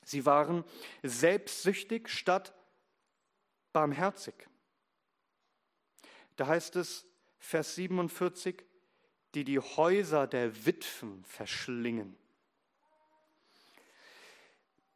[0.03, 0.63] sie waren
[1.03, 2.53] selbstsüchtig statt
[3.73, 4.36] barmherzig.
[6.36, 7.05] Da heißt es,
[7.39, 8.63] Vers 47,
[9.36, 12.17] die die Häuser der Witwen verschlingen.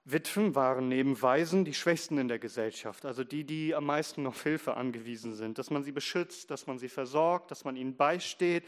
[0.04, 4.42] Witwen waren neben Waisen die Schwächsten in der Gesellschaft, also die, die am meisten auf
[4.42, 8.64] Hilfe angewiesen sind, dass man sie beschützt, dass man sie versorgt, dass man ihnen beisteht.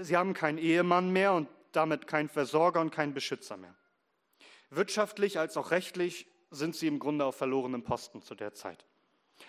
[0.00, 3.74] Sie haben keinen Ehemann mehr und damit keinen Versorger und keinen Beschützer mehr.
[4.70, 8.84] Wirtschaftlich als auch rechtlich sind sie im Grunde auf verlorenem Posten zu der Zeit.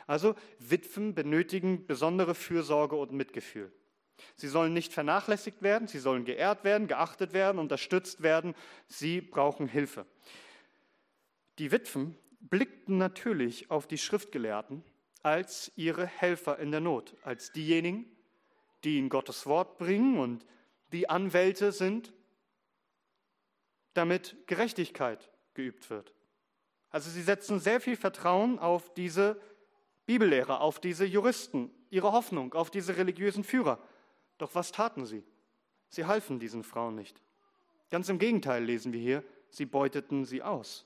[0.05, 3.71] Also Witwen benötigen besondere Fürsorge und Mitgefühl.
[4.35, 8.55] Sie sollen nicht vernachlässigt werden, sie sollen geehrt werden, geachtet werden, unterstützt werden.
[8.87, 10.05] Sie brauchen Hilfe.
[11.59, 14.83] Die Witwen blickten natürlich auf die Schriftgelehrten
[15.23, 18.05] als ihre Helfer in der Not, als diejenigen,
[18.83, 20.45] die ihnen Gottes Wort bringen und
[20.91, 22.13] die Anwälte sind,
[23.93, 26.13] damit Gerechtigkeit geübt wird.
[26.89, 29.41] Also sie setzen sehr viel Vertrauen auf diese
[30.05, 33.79] Bibellehrer, auf diese Juristen, ihre Hoffnung, auf diese religiösen Führer.
[34.37, 35.23] Doch was taten sie?
[35.89, 37.21] Sie halfen diesen Frauen nicht.
[37.89, 40.85] Ganz im Gegenteil lesen wir hier, sie beuteten sie aus.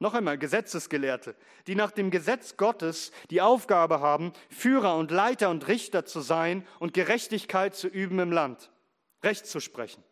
[0.00, 1.34] Noch einmal, Gesetzesgelehrte,
[1.66, 6.64] die nach dem Gesetz Gottes die Aufgabe haben, Führer und Leiter und Richter zu sein
[6.78, 8.70] und Gerechtigkeit zu üben im Land,
[9.24, 10.04] Recht zu sprechen.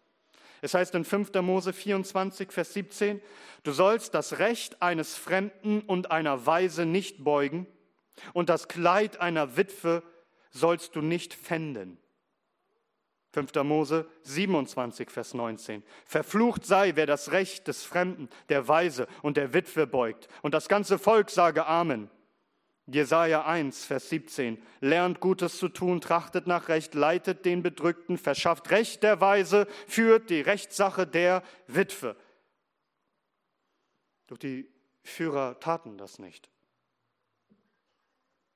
[0.61, 1.33] Es heißt in 5.
[1.42, 3.20] Mose 24, Vers 17,
[3.62, 7.68] du sollst das Recht eines Fremden und einer Weise nicht beugen
[8.33, 10.03] und das Kleid einer Witwe
[10.51, 11.99] sollst du nicht fänden.
[13.37, 13.55] 5.
[13.64, 15.83] Mose 27, Vers 19.
[16.07, 20.29] Verflucht sei, wer das Recht des Fremden, der Weise und der Witwe beugt.
[20.40, 22.09] Und das ganze Volk sage Amen.
[22.87, 24.57] Jesaja 1, Vers 17.
[24.81, 30.31] Lernt Gutes zu tun, trachtet nach Recht, leitet den Bedrückten, verschafft Recht der Weise, führt
[30.31, 32.16] die Rechtssache der Witwe.
[34.29, 34.66] Doch die
[35.03, 36.49] Führer taten das nicht.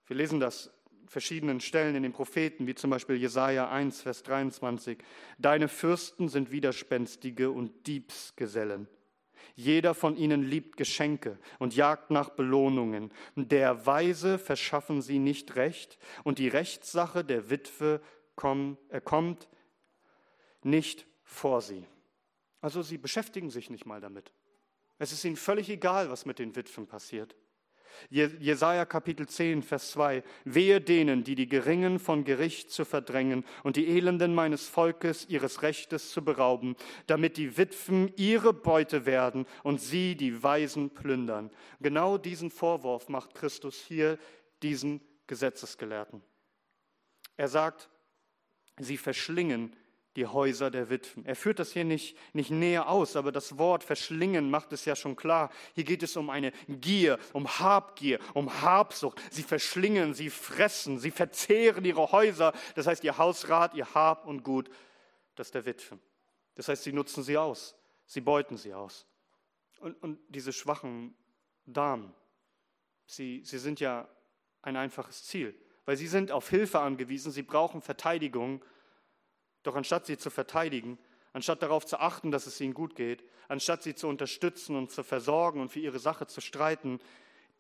[0.06, 0.70] Wir lesen das
[1.11, 4.99] verschiedenen Stellen in den Propheten, wie zum Beispiel Jesaja 1, Vers 23.
[5.38, 8.87] Deine Fürsten sind widerspenstige und Diebsgesellen.
[9.57, 13.11] Jeder von ihnen liebt Geschenke und jagt nach Belohnungen.
[13.35, 18.01] Der Weise verschaffen sie nicht Recht und die Rechtssache der Witwe
[18.90, 19.49] äh, kommt
[20.62, 21.85] nicht vor sie.
[22.61, 24.33] Also sie beschäftigen sich nicht mal damit.
[24.99, 27.35] Es ist ihnen völlig egal, was mit den Witwen passiert.
[28.11, 30.22] Jesaja Kapitel 10, Vers 2.
[30.44, 35.62] Wehe denen, die die Geringen von Gericht zu verdrängen und die Elenden meines Volkes ihres
[35.62, 36.76] Rechtes zu berauben,
[37.07, 41.50] damit die Witwen ihre Beute werden und sie die Weisen plündern.
[41.81, 44.18] Genau diesen Vorwurf macht Christus hier
[44.62, 46.22] diesen Gesetzesgelehrten.
[47.37, 47.88] Er sagt,
[48.79, 49.76] sie verschlingen
[50.20, 51.24] die Häuser der Witwen.
[51.24, 54.94] Er führt das hier nicht, nicht näher aus, aber das Wort verschlingen macht es ja
[54.94, 55.50] schon klar.
[55.74, 59.18] Hier geht es um eine Gier, um Habgier, um Habsucht.
[59.30, 64.42] Sie verschlingen, sie fressen, sie verzehren ihre Häuser, das heißt ihr Hausrat, ihr Hab und
[64.42, 64.68] Gut,
[65.37, 65.98] das der Witwen.
[66.54, 69.06] Das heißt, sie nutzen sie aus, sie beuten sie aus.
[69.78, 71.14] Und, und diese schwachen
[71.64, 72.12] Damen,
[73.06, 74.06] sie, sie sind ja
[74.61, 78.62] ein einfaches Ziel, weil sie sind auf Hilfe angewiesen, sie brauchen Verteidigung
[79.62, 80.99] doch anstatt sie zu verteidigen,
[81.33, 85.03] anstatt darauf zu achten, dass es ihnen gut geht, anstatt sie zu unterstützen und zu
[85.03, 87.01] versorgen und für ihre Sache zu streiten,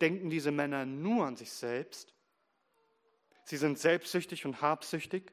[0.00, 2.14] denken diese Männer nur an sich selbst.
[3.44, 5.32] Sie sind selbstsüchtig und habsüchtig.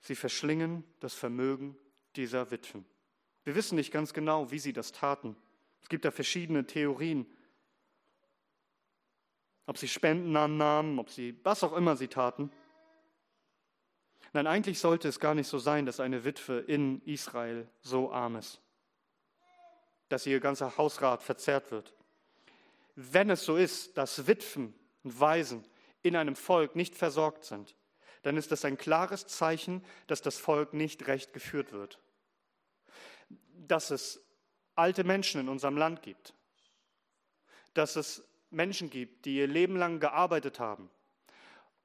[0.00, 1.76] Sie verschlingen das Vermögen
[2.16, 2.84] dieser Witwen.
[3.44, 5.36] Wir wissen nicht ganz genau, wie sie das taten.
[5.80, 7.26] Es gibt da verschiedene Theorien.
[9.66, 12.50] Ob sie Spenden annahmen, ob sie was auch immer sie taten.
[14.32, 18.36] Nein, eigentlich sollte es gar nicht so sein, dass eine Witwe in Israel so arm
[18.36, 18.60] ist,
[20.08, 21.92] dass ihr ganzer Hausrat verzehrt wird.
[22.94, 25.64] Wenn es so ist, dass Witwen und Waisen
[26.02, 27.74] in einem Volk nicht versorgt sind,
[28.22, 31.98] dann ist das ein klares Zeichen, dass das Volk nicht recht geführt wird.
[33.66, 34.22] Dass es
[34.74, 36.32] alte Menschen in unserem Land gibt.
[37.74, 40.88] Dass es Menschen gibt, die ihr Leben lang gearbeitet haben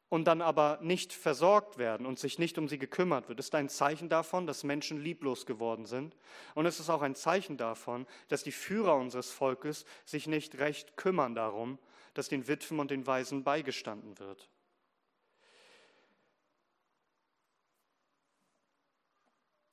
[0.10, 3.70] und dann aber nicht versorgt werden und sich nicht um sie gekümmert wird, ist ein
[3.70, 6.16] Zeichen davon, dass Menschen lieblos geworden sind.
[6.56, 10.96] Und es ist auch ein Zeichen davon, dass die Führer unseres Volkes sich nicht recht
[10.96, 11.78] kümmern darum,
[12.14, 14.50] dass den Witwen und den Waisen beigestanden wird.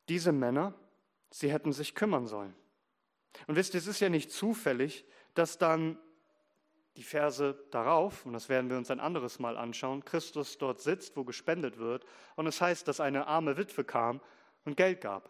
[0.08, 0.74] Diese Männer,
[1.30, 2.54] sie hätten sich kümmern sollen.
[3.46, 5.98] Und wisst ihr, es ist ja nicht zufällig, dass dann
[6.96, 11.16] die Verse darauf, und das werden wir uns ein anderes Mal anschauen, Christus dort sitzt,
[11.16, 12.04] wo gespendet wird,
[12.36, 14.20] und es heißt, dass eine arme Witwe kam
[14.64, 15.28] und Geld gab.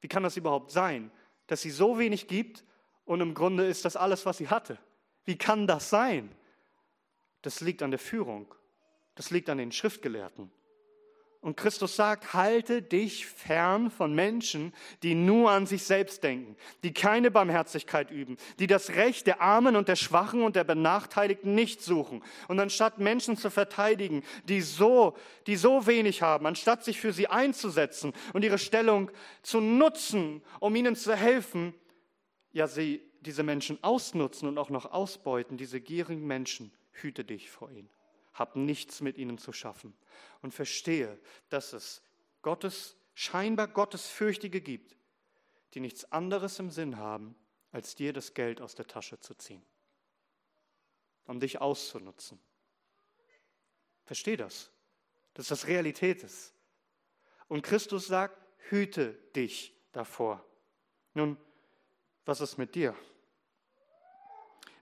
[0.00, 1.10] Wie kann das überhaupt sein,
[1.46, 2.64] dass sie so wenig gibt
[3.04, 4.78] und im Grunde ist das alles, was sie hatte?
[5.24, 6.34] Wie kann das sein?
[7.42, 8.52] Das liegt an der Führung,
[9.14, 10.50] das liegt an den Schriftgelehrten.
[11.46, 14.72] Und Christus sagt, halte dich fern von Menschen,
[15.04, 19.76] die nur an sich selbst denken, die keine Barmherzigkeit üben, die das Recht der Armen
[19.76, 22.24] und der Schwachen und der Benachteiligten nicht suchen.
[22.48, 27.28] Und anstatt Menschen zu verteidigen, die so, die so wenig haben, anstatt sich für sie
[27.28, 31.74] einzusetzen und ihre Stellung zu nutzen, um ihnen zu helfen,
[32.50, 37.70] ja, sie diese Menschen ausnutzen und auch noch ausbeuten, diese gierigen Menschen, hüte dich vor
[37.70, 37.88] ihnen
[38.38, 39.96] hab nichts mit ihnen zu schaffen.
[40.42, 41.18] Und verstehe,
[41.48, 42.02] dass es
[42.42, 44.96] Gottes, scheinbar Gottesfürchtige gibt,
[45.74, 47.34] die nichts anderes im Sinn haben,
[47.72, 49.64] als dir das Geld aus der Tasche zu ziehen,
[51.26, 52.38] um dich auszunutzen.
[54.04, 54.70] Verstehe das,
[55.34, 56.54] dass das Realität ist.
[57.48, 60.44] Und Christus sagt, hüte dich davor.
[61.14, 61.36] Nun,
[62.24, 62.94] was ist mit dir?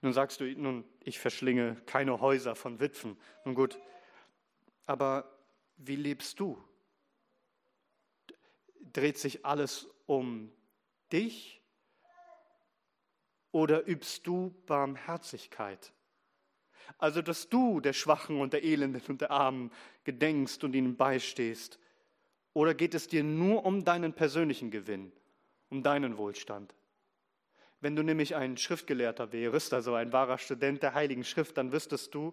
[0.05, 3.17] Nun sagst du, nun, ich verschlinge keine Häuser von Witwen.
[3.47, 3.79] Nun gut,
[4.85, 5.35] aber
[5.79, 6.63] wie lebst du?
[8.93, 10.53] Dreht sich alles um
[11.11, 11.63] dich
[13.51, 15.95] oder übst du Barmherzigkeit?
[16.99, 19.73] Also, dass du der Schwachen und der Elenden und der Armen
[20.05, 21.79] gedenkst und ihnen beistehst.
[22.53, 25.13] Oder geht es dir nur um deinen persönlichen Gewinn,
[25.71, 26.75] um deinen Wohlstand?
[27.85, 32.15] Wenn du nämlich ein Schriftgelehrter wärst, also ein wahrer Student der Heiligen Schrift, dann wüsstest
[32.15, 32.33] du,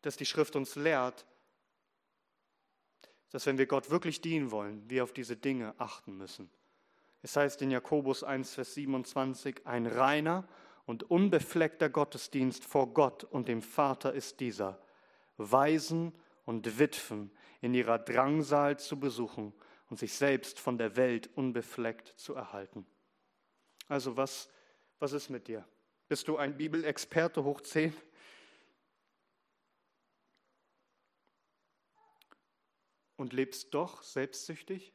[0.00, 1.26] dass die Schrift uns lehrt,
[3.28, 6.48] dass wenn wir Gott wirklich dienen wollen, wir auf diese Dinge achten müssen.
[7.20, 10.48] Es heißt in Jakobus 1, Vers 27, ein reiner
[10.86, 14.80] und unbefleckter Gottesdienst vor Gott und dem Vater ist dieser,
[15.36, 16.14] Waisen
[16.46, 19.52] und Witwen in ihrer Drangsal zu besuchen
[19.90, 22.86] und sich selbst von der Welt unbefleckt zu erhalten.
[23.86, 24.48] Also was
[24.98, 25.66] was ist mit dir?
[26.08, 27.94] Bist du ein Bibelexperte hoch 10?
[33.16, 34.94] Und lebst doch selbstsüchtig?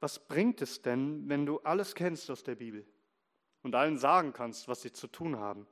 [0.00, 2.86] Was bringt es denn, wenn du alles kennst aus der Bibel
[3.62, 5.66] und allen sagen kannst, was sie zu tun haben,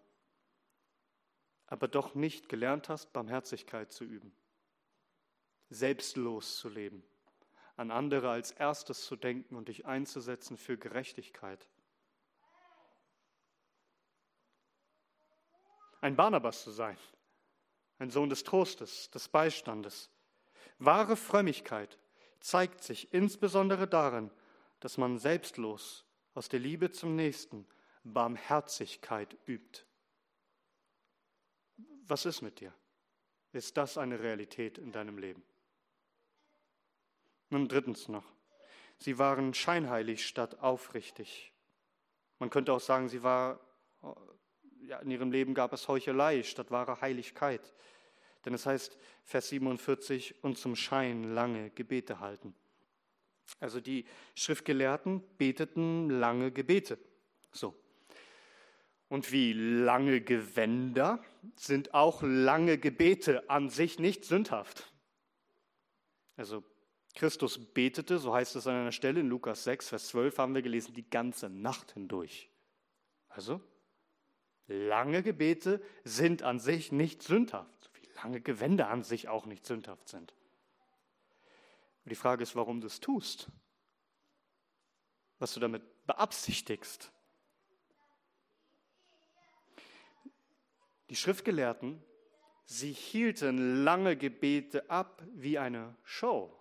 [1.66, 4.32] aber doch nicht gelernt hast, Barmherzigkeit zu üben,
[5.68, 7.02] selbstlos zu leben,
[7.76, 11.68] an andere als erstes zu denken und dich einzusetzen für Gerechtigkeit?
[16.02, 16.98] Ein Barnabas zu sein,
[17.98, 20.10] ein Sohn des Trostes, des Beistandes.
[20.78, 21.98] Wahre Frömmigkeit
[22.40, 24.30] zeigt sich insbesondere darin,
[24.80, 27.66] dass man selbstlos aus der Liebe zum Nächsten
[28.02, 29.84] Barmherzigkeit übt.
[32.06, 32.74] Was ist mit dir?
[33.52, 35.44] Ist das eine Realität in deinem Leben?
[37.50, 38.24] Nun drittens noch.
[38.98, 41.52] Sie waren scheinheilig statt aufrichtig.
[42.40, 43.60] Man könnte auch sagen, sie war
[44.86, 47.72] ja, in ihrem Leben gab es Heuchelei statt wahrer Heiligkeit.
[48.44, 52.54] Denn es heißt, Vers 47, und zum Schein lange Gebete halten.
[53.60, 56.98] Also die Schriftgelehrten beteten lange Gebete.
[57.52, 57.74] So.
[59.08, 61.22] Und wie lange Gewänder
[61.54, 64.90] sind auch lange Gebete an sich nicht sündhaft.
[66.36, 66.64] Also
[67.14, 70.62] Christus betete, so heißt es an einer Stelle in Lukas 6, Vers 12 haben wir
[70.62, 72.48] gelesen, die ganze Nacht hindurch.
[73.28, 73.60] Also
[74.66, 80.08] Lange Gebete sind an sich nicht sündhaft, wie lange Gewände an sich auch nicht sündhaft
[80.08, 80.34] sind.
[82.04, 83.48] die Frage ist, warum du es tust,
[85.38, 87.12] was du damit beabsichtigst.
[91.10, 92.02] Die Schriftgelehrten,
[92.64, 96.56] sie hielten lange Gebete ab wie eine Show,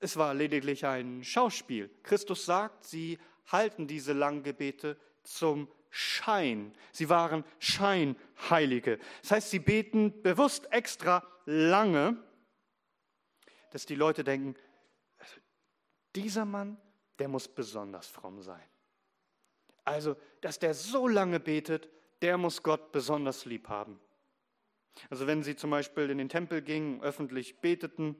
[0.00, 1.90] Es war lediglich ein Schauspiel.
[2.02, 6.74] Christus sagt, sie halten diese langen Gebete zum Schein.
[6.92, 8.98] Sie waren Scheinheilige.
[9.22, 12.22] Das heißt, sie beten bewusst extra lange,
[13.70, 14.54] dass die Leute denken,
[16.14, 16.76] dieser Mann,
[17.18, 18.62] der muss besonders fromm sein.
[19.84, 21.88] Also, dass der so lange betet,
[22.20, 23.98] der muss Gott besonders lieb haben.
[25.08, 28.16] Also wenn sie zum Beispiel in den Tempel gingen, öffentlich beteten,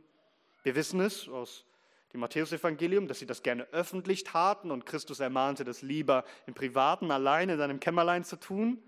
[0.62, 1.66] wir wissen es aus
[2.12, 7.10] dem Matthäusevangelium, dass sie das gerne öffentlich taten und Christus ermahnte, das lieber im Privaten,
[7.10, 8.82] allein in seinem Kämmerlein zu tun,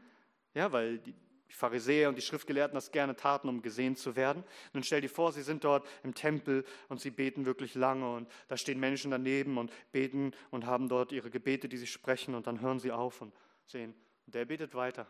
[0.54, 1.14] ja, weil die
[1.50, 4.44] Pharisäer und die Schriftgelehrten das gerne taten, um gesehen zu werden.
[4.72, 8.28] Nun stell dir vor, sie sind dort im Tempel und sie beten wirklich lange und
[8.48, 12.46] da stehen Menschen daneben und beten und haben dort ihre Gebete, die sie sprechen und
[12.46, 13.32] dann hören sie auf und
[13.64, 13.94] sehen,
[14.26, 15.06] der betet weiter,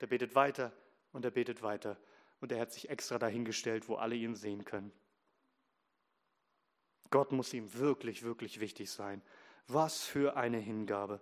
[0.00, 0.72] der betet weiter
[1.12, 1.96] und er betet weiter
[2.40, 4.92] und er hat sich extra dahingestellt, wo alle ihn sehen können.
[7.10, 9.22] Gott muss ihm wirklich, wirklich wichtig sein.
[9.66, 11.20] Was für eine Hingabe.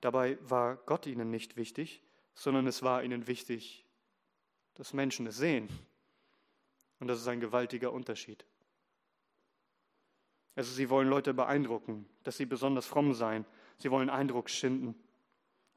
[0.00, 2.02] Dabei war Gott ihnen nicht wichtig,
[2.34, 3.84] sondern es war ihnen wichtig,
[4.74, 5.68] dass Menschen es sehen.
[7.00, 8.44] Und das ist ein gewaltiger Unterschied.
[10.54, 13.46] Also sie wollen Leute beeindrucken, dass sie besonders fromm seien.
[13.78, 14.94] Sie wollen Eindruck schinden.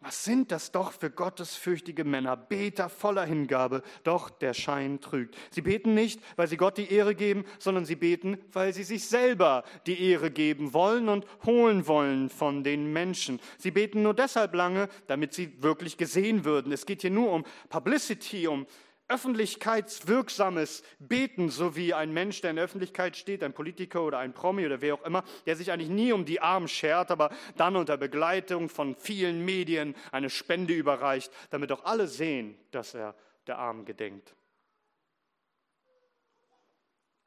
[0.04, 5.38] Was sind das doch für gottesfürchtige Männer, Beter voller Hingabe, doch der Schein trügt.
[5.50, 9.08] Sie beten nicht, weil sie Gott die Ehre geben, sondern sie beten, weil sie sich
[9.08, 13.40] selber die Ehre geben wollen und holen wollen von den Menschen.
[13.58, 16.74] Sie beten nur deshalb lange, damit sie wirklich gesehen würden.
[16.74, 18.68] Es geht hier nur um Publicity, um
[19.14, 24.34] öffentlichkeitswirksames Beten, so wie ein Mensch, der in der Öffentlichkeit steht, ein Politiker oder ein
[24.34, 27.76] Promi oder wer auch immer, der sich eigentlich nie um die Armen schert, aber dann
[27.76, 33.16] unter Begleitung von vielen Medien eine Spende überreicht, damit auch alle sehen, dass er
[33.48, 34.36] der Armen gedenkt.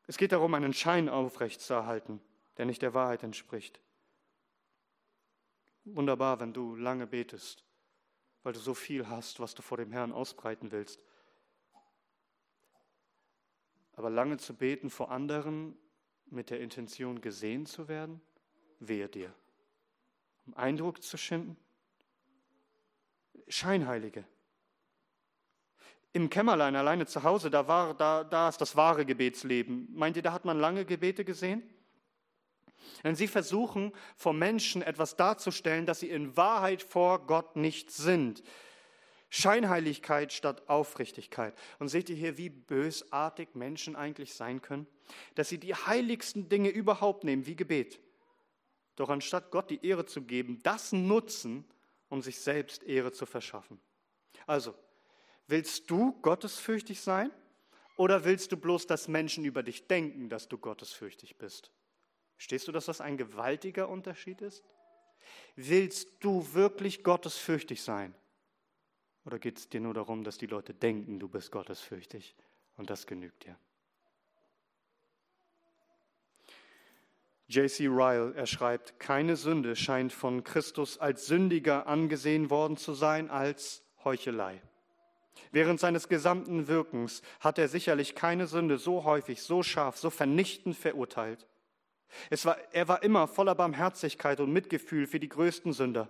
[0.07, 2.20] Es geht darum, einen Schein aufrechtzuerhalten,
[2.59, 3.80] der nicht der Wahrheit entspricht.
[5.84, 7.64] Wunderbar, wenn du lange betest,
[8.43, 11.03] weil du so viel hast, was du vor dem Herrn ausbreiten willst.
[13.97, 15.77] Aber lange zu beten vor anderen
[16.27, 18.21] mit der Intention gesehen zu werden,
[18.79, 19.35] wehe dir.
[20.47, 21.57] Um Eindruck zu schinden.
[23.49, 24.25] Scheinheilige.
[26.13, 29.89] Im Kämmerlein alleine zu Hause, da, war, da, da ist das wahre Gebetsleben.
[29.93, 31.63] Meint ihr, da hat man lange Gebete gesehen?
[33.05, 38.43] Denn sie versuchen vor Menschen etwas darzustellen, dass sie in Wahrheit vor Gott nicht sind.
[39.29, 41.55] Scheinheiligkeit statt Aufrichtigkeit.
[41.79, 44.87] Und seht ihr hier, wie bösartig Menschen eigentlich sein können?
[45.35, 48.01] Dass sie die heiligsten Dinge überhaupt nehmen, wie Gebet.
[48.95, 51.64] Doch anstatt Gott die Ehre zu geben, das nutzen,
[52.09, 53.81] um sich selbst Ehre zu verschaffen.
[54.47, 54.74] Also,
[55.49, 57.31] willst du gottesfürchtig sein
[57.97, 61.70] oder willst du bloß, dass Menschen über dich denken, dass du gottesfürchtig bist?
[62.39, 64.62] Stehst du, dass das ein gewaltiger Unterschied ist?
[65.57, 68.14] Willst du wirklich gottesfürchtig sein?
[69.27, 72.37] Oder geht es dir nur darum, dass die Leute denken, du bist gottesfürchtig
[72.77, 73.57] und das genügt dir?
[77.49, 77.87] J.C.
[77.87, 83.83] Ryle, er schreibt, keine Sünde scheint von Christus als sündiger angesehen worden zu sein als
[84.05, 84.62] Heuchelei.
[85.51, 90.77] Während seines gesamten Wirkens hat er sicherlich keine Sünde so häufig, so scharf, so vernichtend
[90.77, 91.47] verurteilt.
[92.43, 96.09] War, er war immer voller Barmherzigkeit und Mitgefühl für die größten Sünder.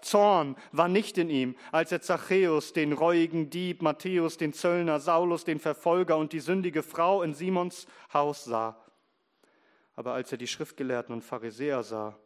[0.00, 5.44] Zorn war nicht in ihm, als er Zachäus, den reuigen Dieb, Matthäus, den Zöllner, Saulus,
[5.44, 8.76] den Verfolger und die sündige Frau in Simons Haus sah.
[9.94, 12.18] Aber als er die Schriftgelehrten und Pharisäer sah,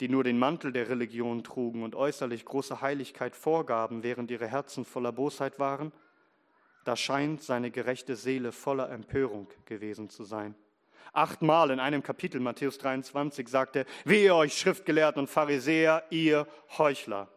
[0.00, 4.84] die nur den Mantel der Religion trugen und äußerlich große Heiligkeit vorgaben, während ihre Herzen
[4.84, 5.92] voller Bosheit waren,
[6.84, 10.54] da scheint seine gerechte Seele voller Empörung gewesen zu sein.
[11.12, 16.46] Achtmal in einem Kapitel, Matthäus 23, sagt er, wehe euch Schriftgelehrten und Pharisäer, ihr
[16.78, 17.28] Heuchler.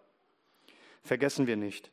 [1.04, 1.92] Vergessen wir nicht,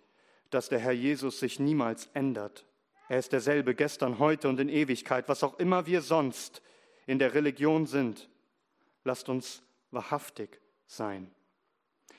[0.50, 2.64] dass der Herr Jesus sich niemals ändert.
[3.08, 6.62] Er ist derselbe gestern, heute und in Ewigkeit, was auch immer wir sonst
[7.06, 8.28] in der Religion sind.
[9.04, 11.30] Lasst uns wahrhaftig sein.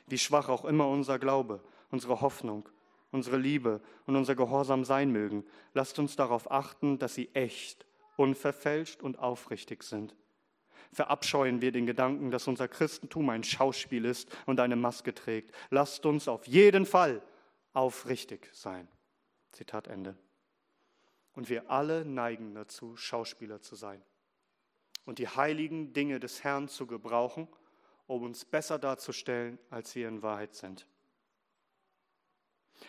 [0.07, 2.67] Wie schwach auch immer unser Glaube, unsere Hoffnung,
[3.11, 7.85] unsere Liebe und unser Gehorsam sein mögen, lasst uns darauf achten, dass sie echt
[8.17, 10.15] unverfälscht und aufrichtig sind.
[10.91, 15.55] Verabscheuen wir den Gedanken, dass unser Christentum ein Schauspiel ist und eine Maske trägt.
[15.69, 17.21] Lasst uns auf jeden Fall
[17.73, 18.87] aufrichtig sein.
[19.51, 20.15] Zitat Ende.
[21.33, 24.03] Und wir alle neigen dazu, Schauspieler zu sein
[25.05, 27.47] und die heiligen Dinge des Herrn zu gebrauchen,
[28.07, 30.87] um uns besser darzustellen, als wir in Wahrheit sind.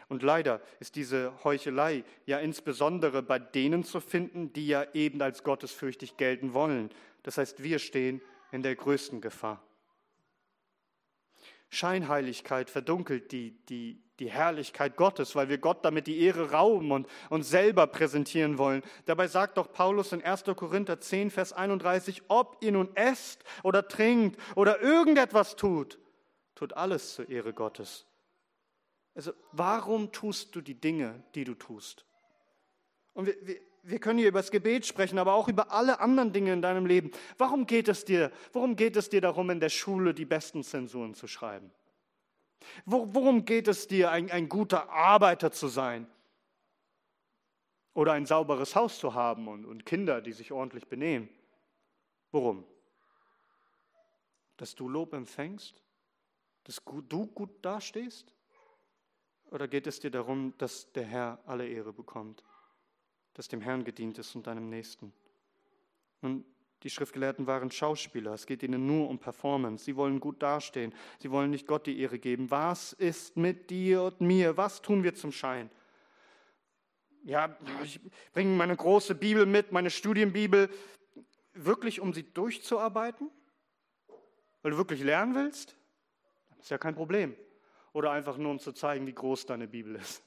[0.08, 5.42] Und leider ist diese Heuchelei ja insbesondere bei denen zu finden, die ja eben als
[5.42, 6.90] gottesfürchtig gelten wollen.
[7.22, 8.20] Das heißt, wir stehen
[8.52, 9.62] in der größten Gefahr.
[11.74, 17.08] Scheinheiligkeit verdunkelt die, die, die Herrlichkeit Gottes, weil wir Gott damit die Ehre rauben und
[17.30, 18.82] uns selber präsentieren wollen.
[19.06, 20.44] Dabei sagt doch Paulus in 1.
[20.56, 25.98] Korinther 10, Vers 31, ob ihr nun esst oder trinkt oder irgendetwas tut,
[26.54, 28.06] tut alles zur Ehre Gottes.
[29.14, 32.04] Also warum tust du die Dinge, die du tust?
[33.12, 36.32] Und wir, wir, wir können hier über das Gebet sprechen, aber auch über alle anderen
[36.32, 37.10] Dinge in deinem Leben.
[37.38, 41.14] Warum geht es dir, warum geht es dir darum, in der Schule die besten Zensuren
[41.14, 41.70] zu schreiben?
[42.86, 46.06] Worum geht es dir, ein, ein guter Arbeiter zu sein?
[47.92, 51.28] Oder ein sauberes Haus zu haben und, und Kinder, die sich ordentlich benehmen?
[52.32, 52.64] Worum?
[54.56, 55.80] Dass du Lob empfängst?
[56.64, 58.34] Dass du gut dastehst?
[59.50, 62.42] Oder geht es dir darum, dass der Herr alle Ehre bekommt?
[63.34, 65.12] Dass dem Herrn gedient ist und deinem Nächsten?
[66.22, 66.44] Nun,
[66.82, 68.34] die Schriftgelehrten waren Schauspieler.
[68.34, 69.84] Es geht ihnen nur um Performance.
[69.84, 70.92] Sie wollen gut dastehen.
[71.18, 72.50] Sie wollen nicht Gott die Ehre geben.
[72.50, 74.56] Was ist mit dir und mir?
[74.56, 75.70] Was tun wir zum Schein?
[77.24, 78.00] Ja, ich
[78.34, 80.68] bringe meine große Bibel mit, meine Studienbibel,
[81.54, 83.30] wirklich um sie durchzuarbeiten?
[84.60, 85.76] Weil du wirklich lernen willst?
[86.50, 87.34] Das ist ja kein Problem.
[87.94, 90.22] Oder einfach nur, um zu zeigen, wie groß deine Bibel ist.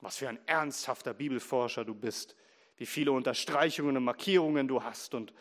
[0.00, 2.36] Was für ein ernsthafter Bibelforscher du bist
[2.76, 5.32] wie viele Unterstreichungen und Markierungen du hast und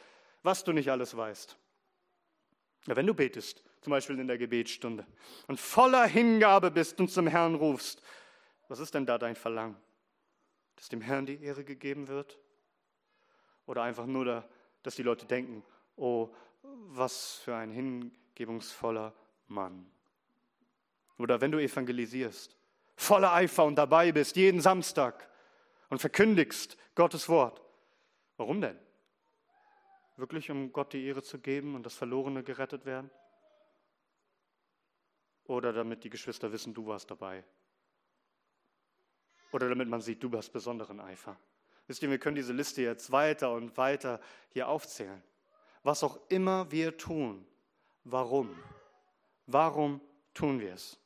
[0.43, 1.57] was du nicht alles weißt.
[2.87, 5.05] Ja, wenn du betest, zum Beispiel in der Gebetsstunde,
[5.47, 8.01] und voller Hingabe bist und zum Herrn rufst,
[8.67, 9.75] was ist denn da dein Verlangen?
[10.75, 12.39] Dass dem Herrn die Ehre gegeben wird?
[13.65, 14.47] Oder einfach nur,
[14.83, 15.63] dass die Leute denken,
[15.95, 16.29] oh,
[16.61, 19.13] was für ein hingebungsvoller
[19.47, 19.89] Mann.
[21.17, 22.55] Oder wenn du evangelisierst,
[22.95, 25.29] voller Eifer und dabei bist, jeden Samstag,
[25.89, 27.61] und verkündigst Gottes Wort.
[28.37, 28.77] Warum denn?
[30.17, 33.09] Wirklich, um Gott die Ehre zu geben und das Verlorene gerettet werden?
[35.45, 37.43] Oder damit die Geschwister wissen, du warst dabei?
[39.51, 41.37] Oder damit man sieht, du hast besonderen Eifer?
[41.87, 44.19] Wisst ihr, wir können diese Liste jetzt weiter und weiter
[44.49, 45.21] hier aufzählen.
[45.83, 47.45] Was auch immer wir tun,
[48.03, 48.57] warum?
[49.47, 50.01] Warum
[50.33, 50.99] tun wir es?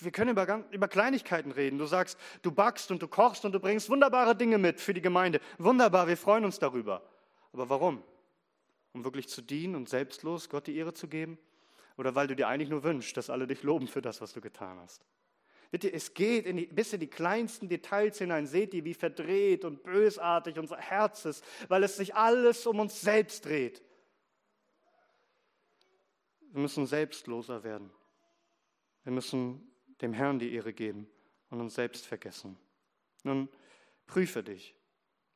[0.00, 1.78] Wir können über, über Kleinigkeiten reden.
[1.78, 5.00] Du sagst, du backst und du kochst und du bringst wunderbare Dinge mit für die
[5.00, 5.40] Gemeinde.
[5.58, 7.02] Wunderbar, wir freuen uns darüber.
[7.52, 8.02] Aber warum?
[8.92, 11.38] Um wirklich zu dienen und selbstlos Gott die Ehre zu geben?
[11.96, 14.40] Oder weil du dir eigentlich nur wünschst, dass alle dich loben für das, was du
[14.40, 15.06] getan hast?
[15.70, 18.46] Bitte, es geht in die, bis in die kleinsten Details hinein.
[18.46, 23.00] Seht ihr, wie verdreht und bösartig unser Herz ist, weil es sich alles um uns
[23.00, 23.82] selbst dreht.
[26.52, 27.90] Wir müssen selbstloser werden.
[29.04, 31.08] Wir müssen dem Herrn die Ehre geben
[31.48, 32.58] und uns selbst vergessen.
[33.24, 33.48] Nun,
[34.06, 34.76] prüfe dich.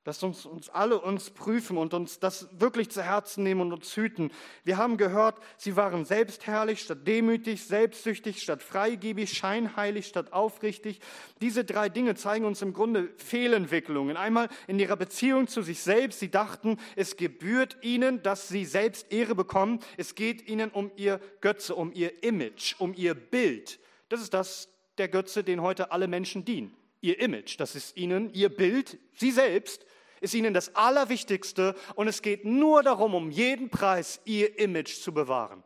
[0.06, 3.96] Lass uns, uns alle uns prüfen und uns das wirklich zu Herzen nehmen und uns
[3.96, 4.30] hüten.
[4.62, 11.00] Wir haben gehört, sie waren selbstherrlich statt demütig, selbstsüchtig statt freigebig, scheinheilig statt aufrichtig.
[11.40, 14.16] Diese drei Dinge zeigen uns im Grunde Fehlentwicklungen.
[14.16, 16.20] Einmal in ihrer Beziehung zu sich selbst.
[16.20, 19.80] Sie dachten, es gebührt ihnen, dass sie selbst Ehre bekommen.
[19.96, 23.80] Es geht ihnen um ihr Götze, um ihr Image, um ihr Bild.
[24.08, 26.76] Das ist das, der Götze, den heute alle Menschen dienen.
[27.00, 29.84] Ihr Image, das ist ihnen ihr Bild, sie selbst
[30.20, 35.12] ist ihnen das Allerwichtigste und es geht nur darum, um jeden Preis ihr Image zu
[35.12, 35.62] bewahren.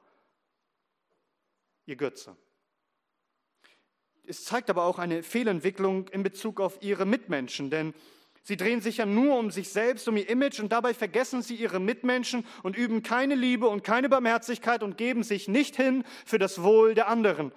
[1.86, 2.36] Ihr Götze.
[4.26, 7.94] Es zeigt aber auch eine Fehlentwicklung in Bezug auf ihre Mitmenschen, denn
[8.42, 11.56] sie drehen sich ja nur um sich selbst, um ihr Image und dabei vergessen sie
[11.56, 16.38] ihre Mitmenschen und üben keine Liebe und keine Barmherzigkeit und geben sich nicht hin für
[16.38, 17.52] das Wohl der anderen.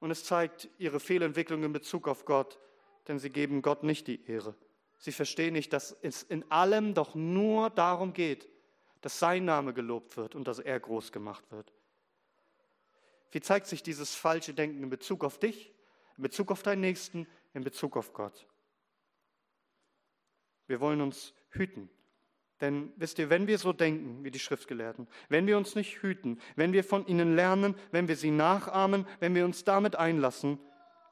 [0.00, 2.58] Und es zeigt ihre Fehlentwicklung in Bezug auf Gott,
[3.08, 4.54] denn sie geben Gott nicht die Ehre.
[4.98, 8.48] Sie verstehen nicht, dass es in allem doch nur darum geht,
[9.00, 11.72] dass sein Name gelobt wird und dass er groß gemacht wird.
[13.30, 15.72] Wie zeigt sich dieses falsche Denken in Bezug auf dich,
[16.16, 18.46] in Bezug auf deinen Nächsten, in Bezug auf Gott?
[20.66, 21.88] Wir wollen uns hüten.
[22.60, 26.40] Denn wisst ihr, wenn wir so denken wie die Schriftgelehrten, wenn wir uns nicht hüten,
[26.56, 30.58] wenn wir von ihnen lernen, wenn wir sie nachahmen, wenn wir uns damit einlassen,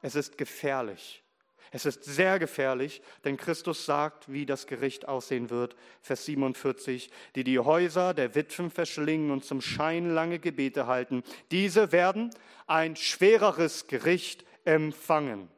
[0.01, 1.23] es ist gefährlich.
[1.71, 5.75] Es ist sehr gefährlich, denn Christus sagt, wie das Gericht aussehen wird.
[6.01, 11.91] Vers 47, die die Häuser der Witwen verschlingen und zum Schein lange Gebete halten, diese
[11.91, 12.31] werden
[12.67, 15.49] ein schwereres Gericht empfangen.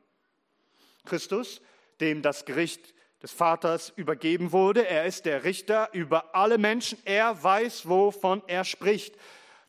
[1.06, 1.62] Christus,
[2.00, 7.44] dem das Gericht des Vaters übergeben wurde, er ist der Richter über alle Menschen, er
[7.44, 9.16] weiß, wovon er spricht,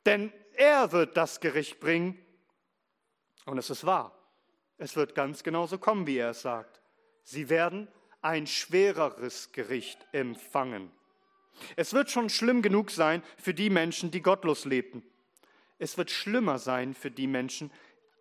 [0.07, 2.18] denn er wird das Gericht bringen
[3.47, 4.20] Und es ist wahr.
[4.81, 6.81] Es wird ganz genauso kommen, wie er es sagt.
[7.22, 7.87] Sie werden
[8.22, 10.91] ein schwereres Gericht empfangen.
[11.76, 15.03] Es wird schon schlimm genug sein für die Menschen, die gottlos lebten.
[15.78, 17.70] Es wird schlimmer sein für die Menschen,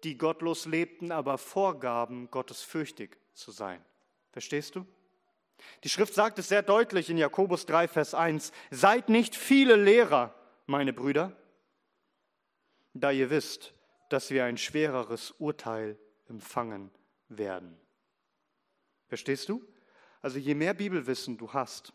[0.03, 3.82] die gottlos lebten, aber vorgaben, gottesfürchtig zu sein.
[4.34, 4.86] Verstehst du?
[5.86, 8.51] Die Schrift sagt es sehr deutlich in Jakobus 3, Vers 1.
[8.70, 10.36] Seid nicht viele Lehrer,
[10.66, 11.32] meine Brüder,
[12.93, 13.74] da ihr wisst,
[14.10, 15.97] dass wir ein schwereres Urteil
[16.30, 16.91] empfangen
[17.27, 17.77] werden.
[19.07, 19.65] Verstehst du?
[20.21, 21.93] Also je mehr Bibelwissen du hast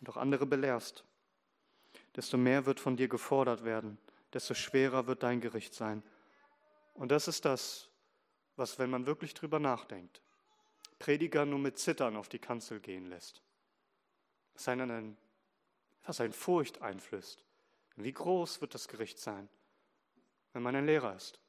[0.00, 1.04] und auch andere belehrst,
[2.16, 3.98] desto mehr wird von dir gefordert werden,
[4.32, 6.02] desto schwerer wird dein Gericht sein.
[6.94, 7.88] Und das ist das,
[8.56, 10.22] was, wenn man wirklich drüber nachdenkt,
[10.98, 13.42] Prediger nur mit Zittern auf die Kanzel gehen lässt.
[14.54, 15.16] Was einen,
[16.04, 17.44] was ein Furcht einflößt.
[17.96, 19.48] Wie groß wird das Gericht sein,
[20.52, 21.40] wenn man ein Lehrer ist?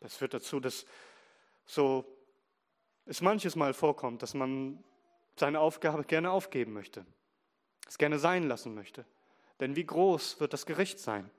[0.00, 0.86] Das führt dazu, dass
[1.68, 2.04] so
[3.06, 4.82] es manches Mal vorkommt, dass man
[5.36, 7.06] seine Aufgabe gerne aufgeben möchte,
[7.86, 9.04] es gerne sein lassen möchte.
[9.60, 11.30] Denn wie groß wird das Gericht sein?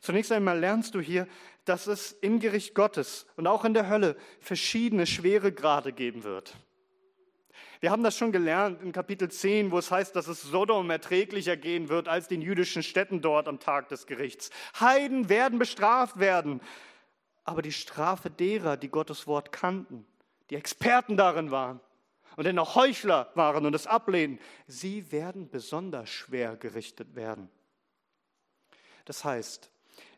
[0.00, 1.26] Zunächst einmal lernst du hier,
[1.64, 6.54] dass es im Gericht Gottes und auch in der Hölle verschiedene Schweregrade geben wird.
[7.80, 11.56] Wir haben das schon gelernt in Kapitel 10, wo es heißt, dass es Sodom erträglicher
[11.56, 14.50] gehen wird als den jüdischen Städten dort am Tag des Gerichts.
[14.80, 16.60] Heiden werden bestraft werden,
[17.44, 20.06] aber die Strafe derer, die Gottes Wort kannten,
[20.50, 21.80] die Experten darin waren
[22.36, 27.48] und dennoch Heuchler waren und es ablehnen, sie werden besonders schwer gerichtet werden.
[29.04, 29.70] Das heißt,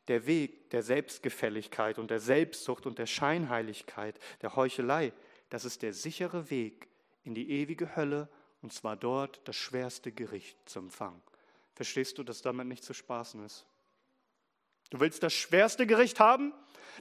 [0.08, 5.12] der Weg der Selbstgefälligkeit und der Selbstsucht und der Scheinheiligkeit, der Heuchelei,
[5.50, 6.88] das ist der sichere Weg
[7.24, 8.28] in die ewige Hölle
[8.62, 11.20] und zwar dort das schwerste Gericht zu empfangen.
[11.74, 13.66] Verstehst du, dass damit nicht zu spaßen ist?
[14.90, 16.52] Du willst das schwerste Gericht haben,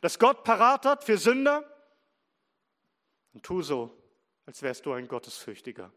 [0.01, 1.63] das Gott parat hat für Sünder?
[3.33, 3.95] Und tu so,
[4.45, 5.91] als wärst du ein Gottesfürchtiger.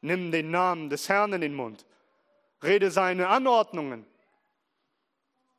[0.00, 1.86] Nimm den Namen des Herrn in den Mund.
[2.62, 4.06] Rede seine Anordnungen.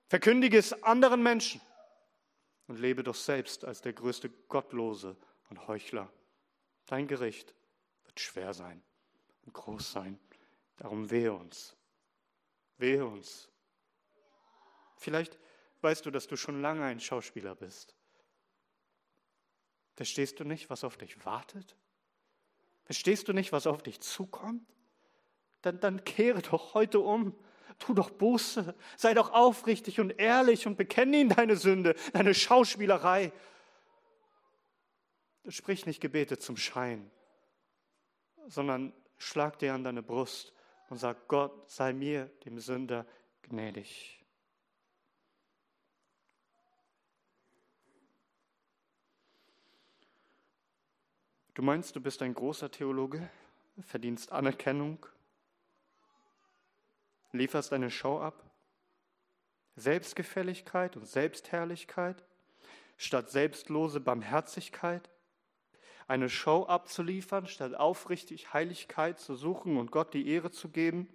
[0.08, 1.62] Verkündige es anderen Menschen
[2.68, 5.18] und lebe doch selbst als der größte Gottlose
[5.50, 6.12] und Heuchler.
[6.86, 7.54] Dein Gericht
[8.06, 8.82] wird schwer sein
[9.46, 10.20] und groß sein.
[10.78, 11.76] Darum wehe uns.
[12.78, 13.50] Wehe uns.
[14.98, 15.38] Vielleicht
[15.82, 17.96] weißt du, dass du schon lange ein Schauspieler bist.
[19.96, 21.76] Verstehst du nicht, was auf dich wartet?
[22.86, 24.66] Verstehst du nicht, was auf dich zukommt?
[25.62, 27.36] Dann, dann kehre doch heute um
[27.80, 33.32] tu doch Buße, sei doch aufrichtig und ehrlich und bekenne ihnen deine Sünde, deine Schauspielerei.
[35.48, 37.10] Sprich nicht Gebete zum Schein,
[38.48, 40.54] sondern schlag dir an deine Brust
[40.90, 43.06] und sag, Gott, sei mir, dem Sünder,
[43.44, 44.26] gnädig.
[51.58, 53.32] Du meinst, du bist ein großer Theologe,
[53.80, 55.04] verdienst Anerkennung,
[57.32, 58.44] lieferst eine Show ab?
[59.76, 62.24] Selbstgefälligkeit und Selbstherrlichkeit
[62.96, 65.10] statt selbstlose Barmherzigkeit?
[66.08, 71.10] Eine Show abzuliefern, statt aufrichtig Heiligkeit zu suchen und Gott die Ehre zu geben?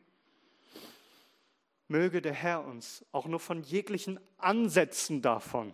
[1.86, 5.72] Möge der Herr uns auch nur von jeglichen Ansätzen davon,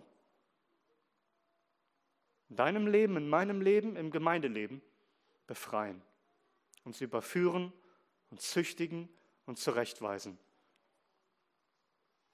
[2.49, 4.81] in deinem Leben, in meinem Leben, im Gemeindeleben,
[5.47, 6.01] befreien,
[6.83, 7.73] uns überführen
[8.31, 9.09] und züchtigen
[9.45, 10.37] und zurechtweisen.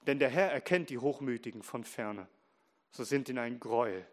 [0.06, 2.28] Denn der Herr erkennt die Hochmütigen von ferne.
[2.90, 4.06] So sind in ein Gräuel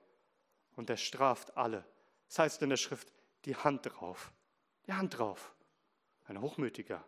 [0.76, 1.86] und er straft alle.
[2.28, 3.14] Das heißt in der Schrift,
[3.46, 4.32] die Hand drauf.
[4.88, 5.54] Die Hand drauf.
[6.26, 7.04] Ein Hochmütiger.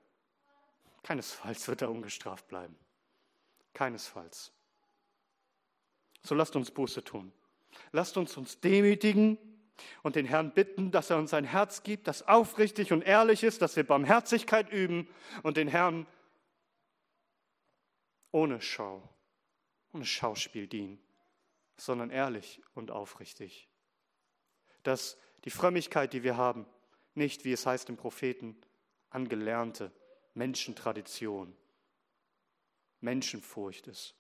[1.04, 2.78] Keinesfalls wird er ungestraft bleiben.
[3.74, 4.52] Keinesfalls.
[6.24, 7.32] So lasst uns Buße tun.
[7.92, 9.38] Lasst uns uns demütigen
[10.04, 13.62] und den Herrn bitten, dass er uns ein Herz gibt, das aufrichtig und ehrlich ist,
[13.62, 15.08] dass wir Barmherzigkeit üben
[15.44, 16.08] und den Herrn
[18.32, 19.08] ohne Schau,
[19.94, 21.00] ohne Schauspiel dienen,
[21.78, 23.70] sondern ehrlich und aufrichtig.
[24.84, 26.66] Dass die Frömmigkeit, die wir haben,
[27.14, 28.58] nicht, wie es heißt im Propheten,
[29.10, 29.92] angelernte
[30.34, 31.56] Menschentradition,
[33.00, 34.16] Menschenfurcht ist,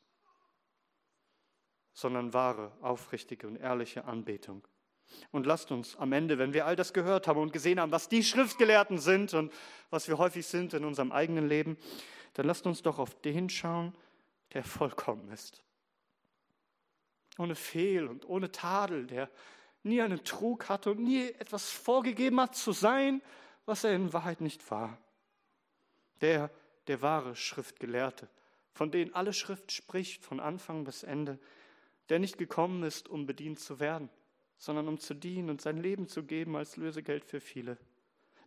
[1.96, 4.68] sondern wahre, aufrichtige und ehrliche Anbetung
[5.32, 8.10] und lasst uns am Ende, wenn wir all das gehört haben und gesehen haben, was
[8.10, 9.52] die Schriftgelehrten sind und
[9.90, 11.78] was wir häufig sind in unserem eigenen Leben,
[12.34, 13.96] dann lasst uns doch auf den schauen,
[14.54, 15.64] der vollkommen ist.
[17.38, 19.30] Ohne Fehl und ohne Tadel, der
[19.84, 23.22] nie einen Trug hatte und nie etwas vorgegeben hat zu sein,
[23.66, 24.98] was er in Wahrheit nicht war.
[26.22, 26.50] Der,
[26.88, 28.30] der wahre Schriftgelehrte,
[28.72, 31.40] von dem alle Schrift spricht, von Anfang bis Ende,
[32.10, 34.10] der nicht gekommen ist, um bedient zu werden,
[34.58, 37.78] sondern um zu dienen und sein Leben zu geben als Lösegeld für viele.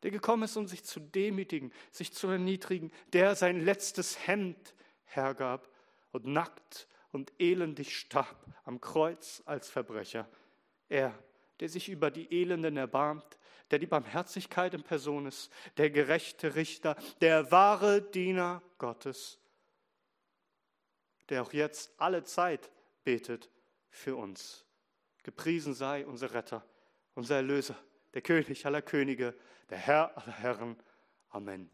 [0.03, 5.69] Der gekommen ist, um sich zu demütigen, sich zu erniedrigen, der sein letztes Hemd hergab
[6.13, 10.29] und nackt und elendig starb am Kreuz als Verbrecher.
[10.89, 11.19] Er,
[11.61, 13.39] der sich über die Elenden erbarmt,
[13.71, 19.39] der die Barmherzigkeit in Person ist, der gerechte Richter, der wahre Diener Gottes,
[21.29, 22.71] der auch jetzt alle Zeit
[23.09, 23.49] betet
[23.89, 24.67] für uns.
[25.23, 26.63] Gepriesen sei unser Retter,
[27.15, 27.75] unser Erlöser,
[28.13, 29.35] der König aller Könige,
[29.71, 30.77] der Herr aller Herren.
[31.31, 31.71] Amen.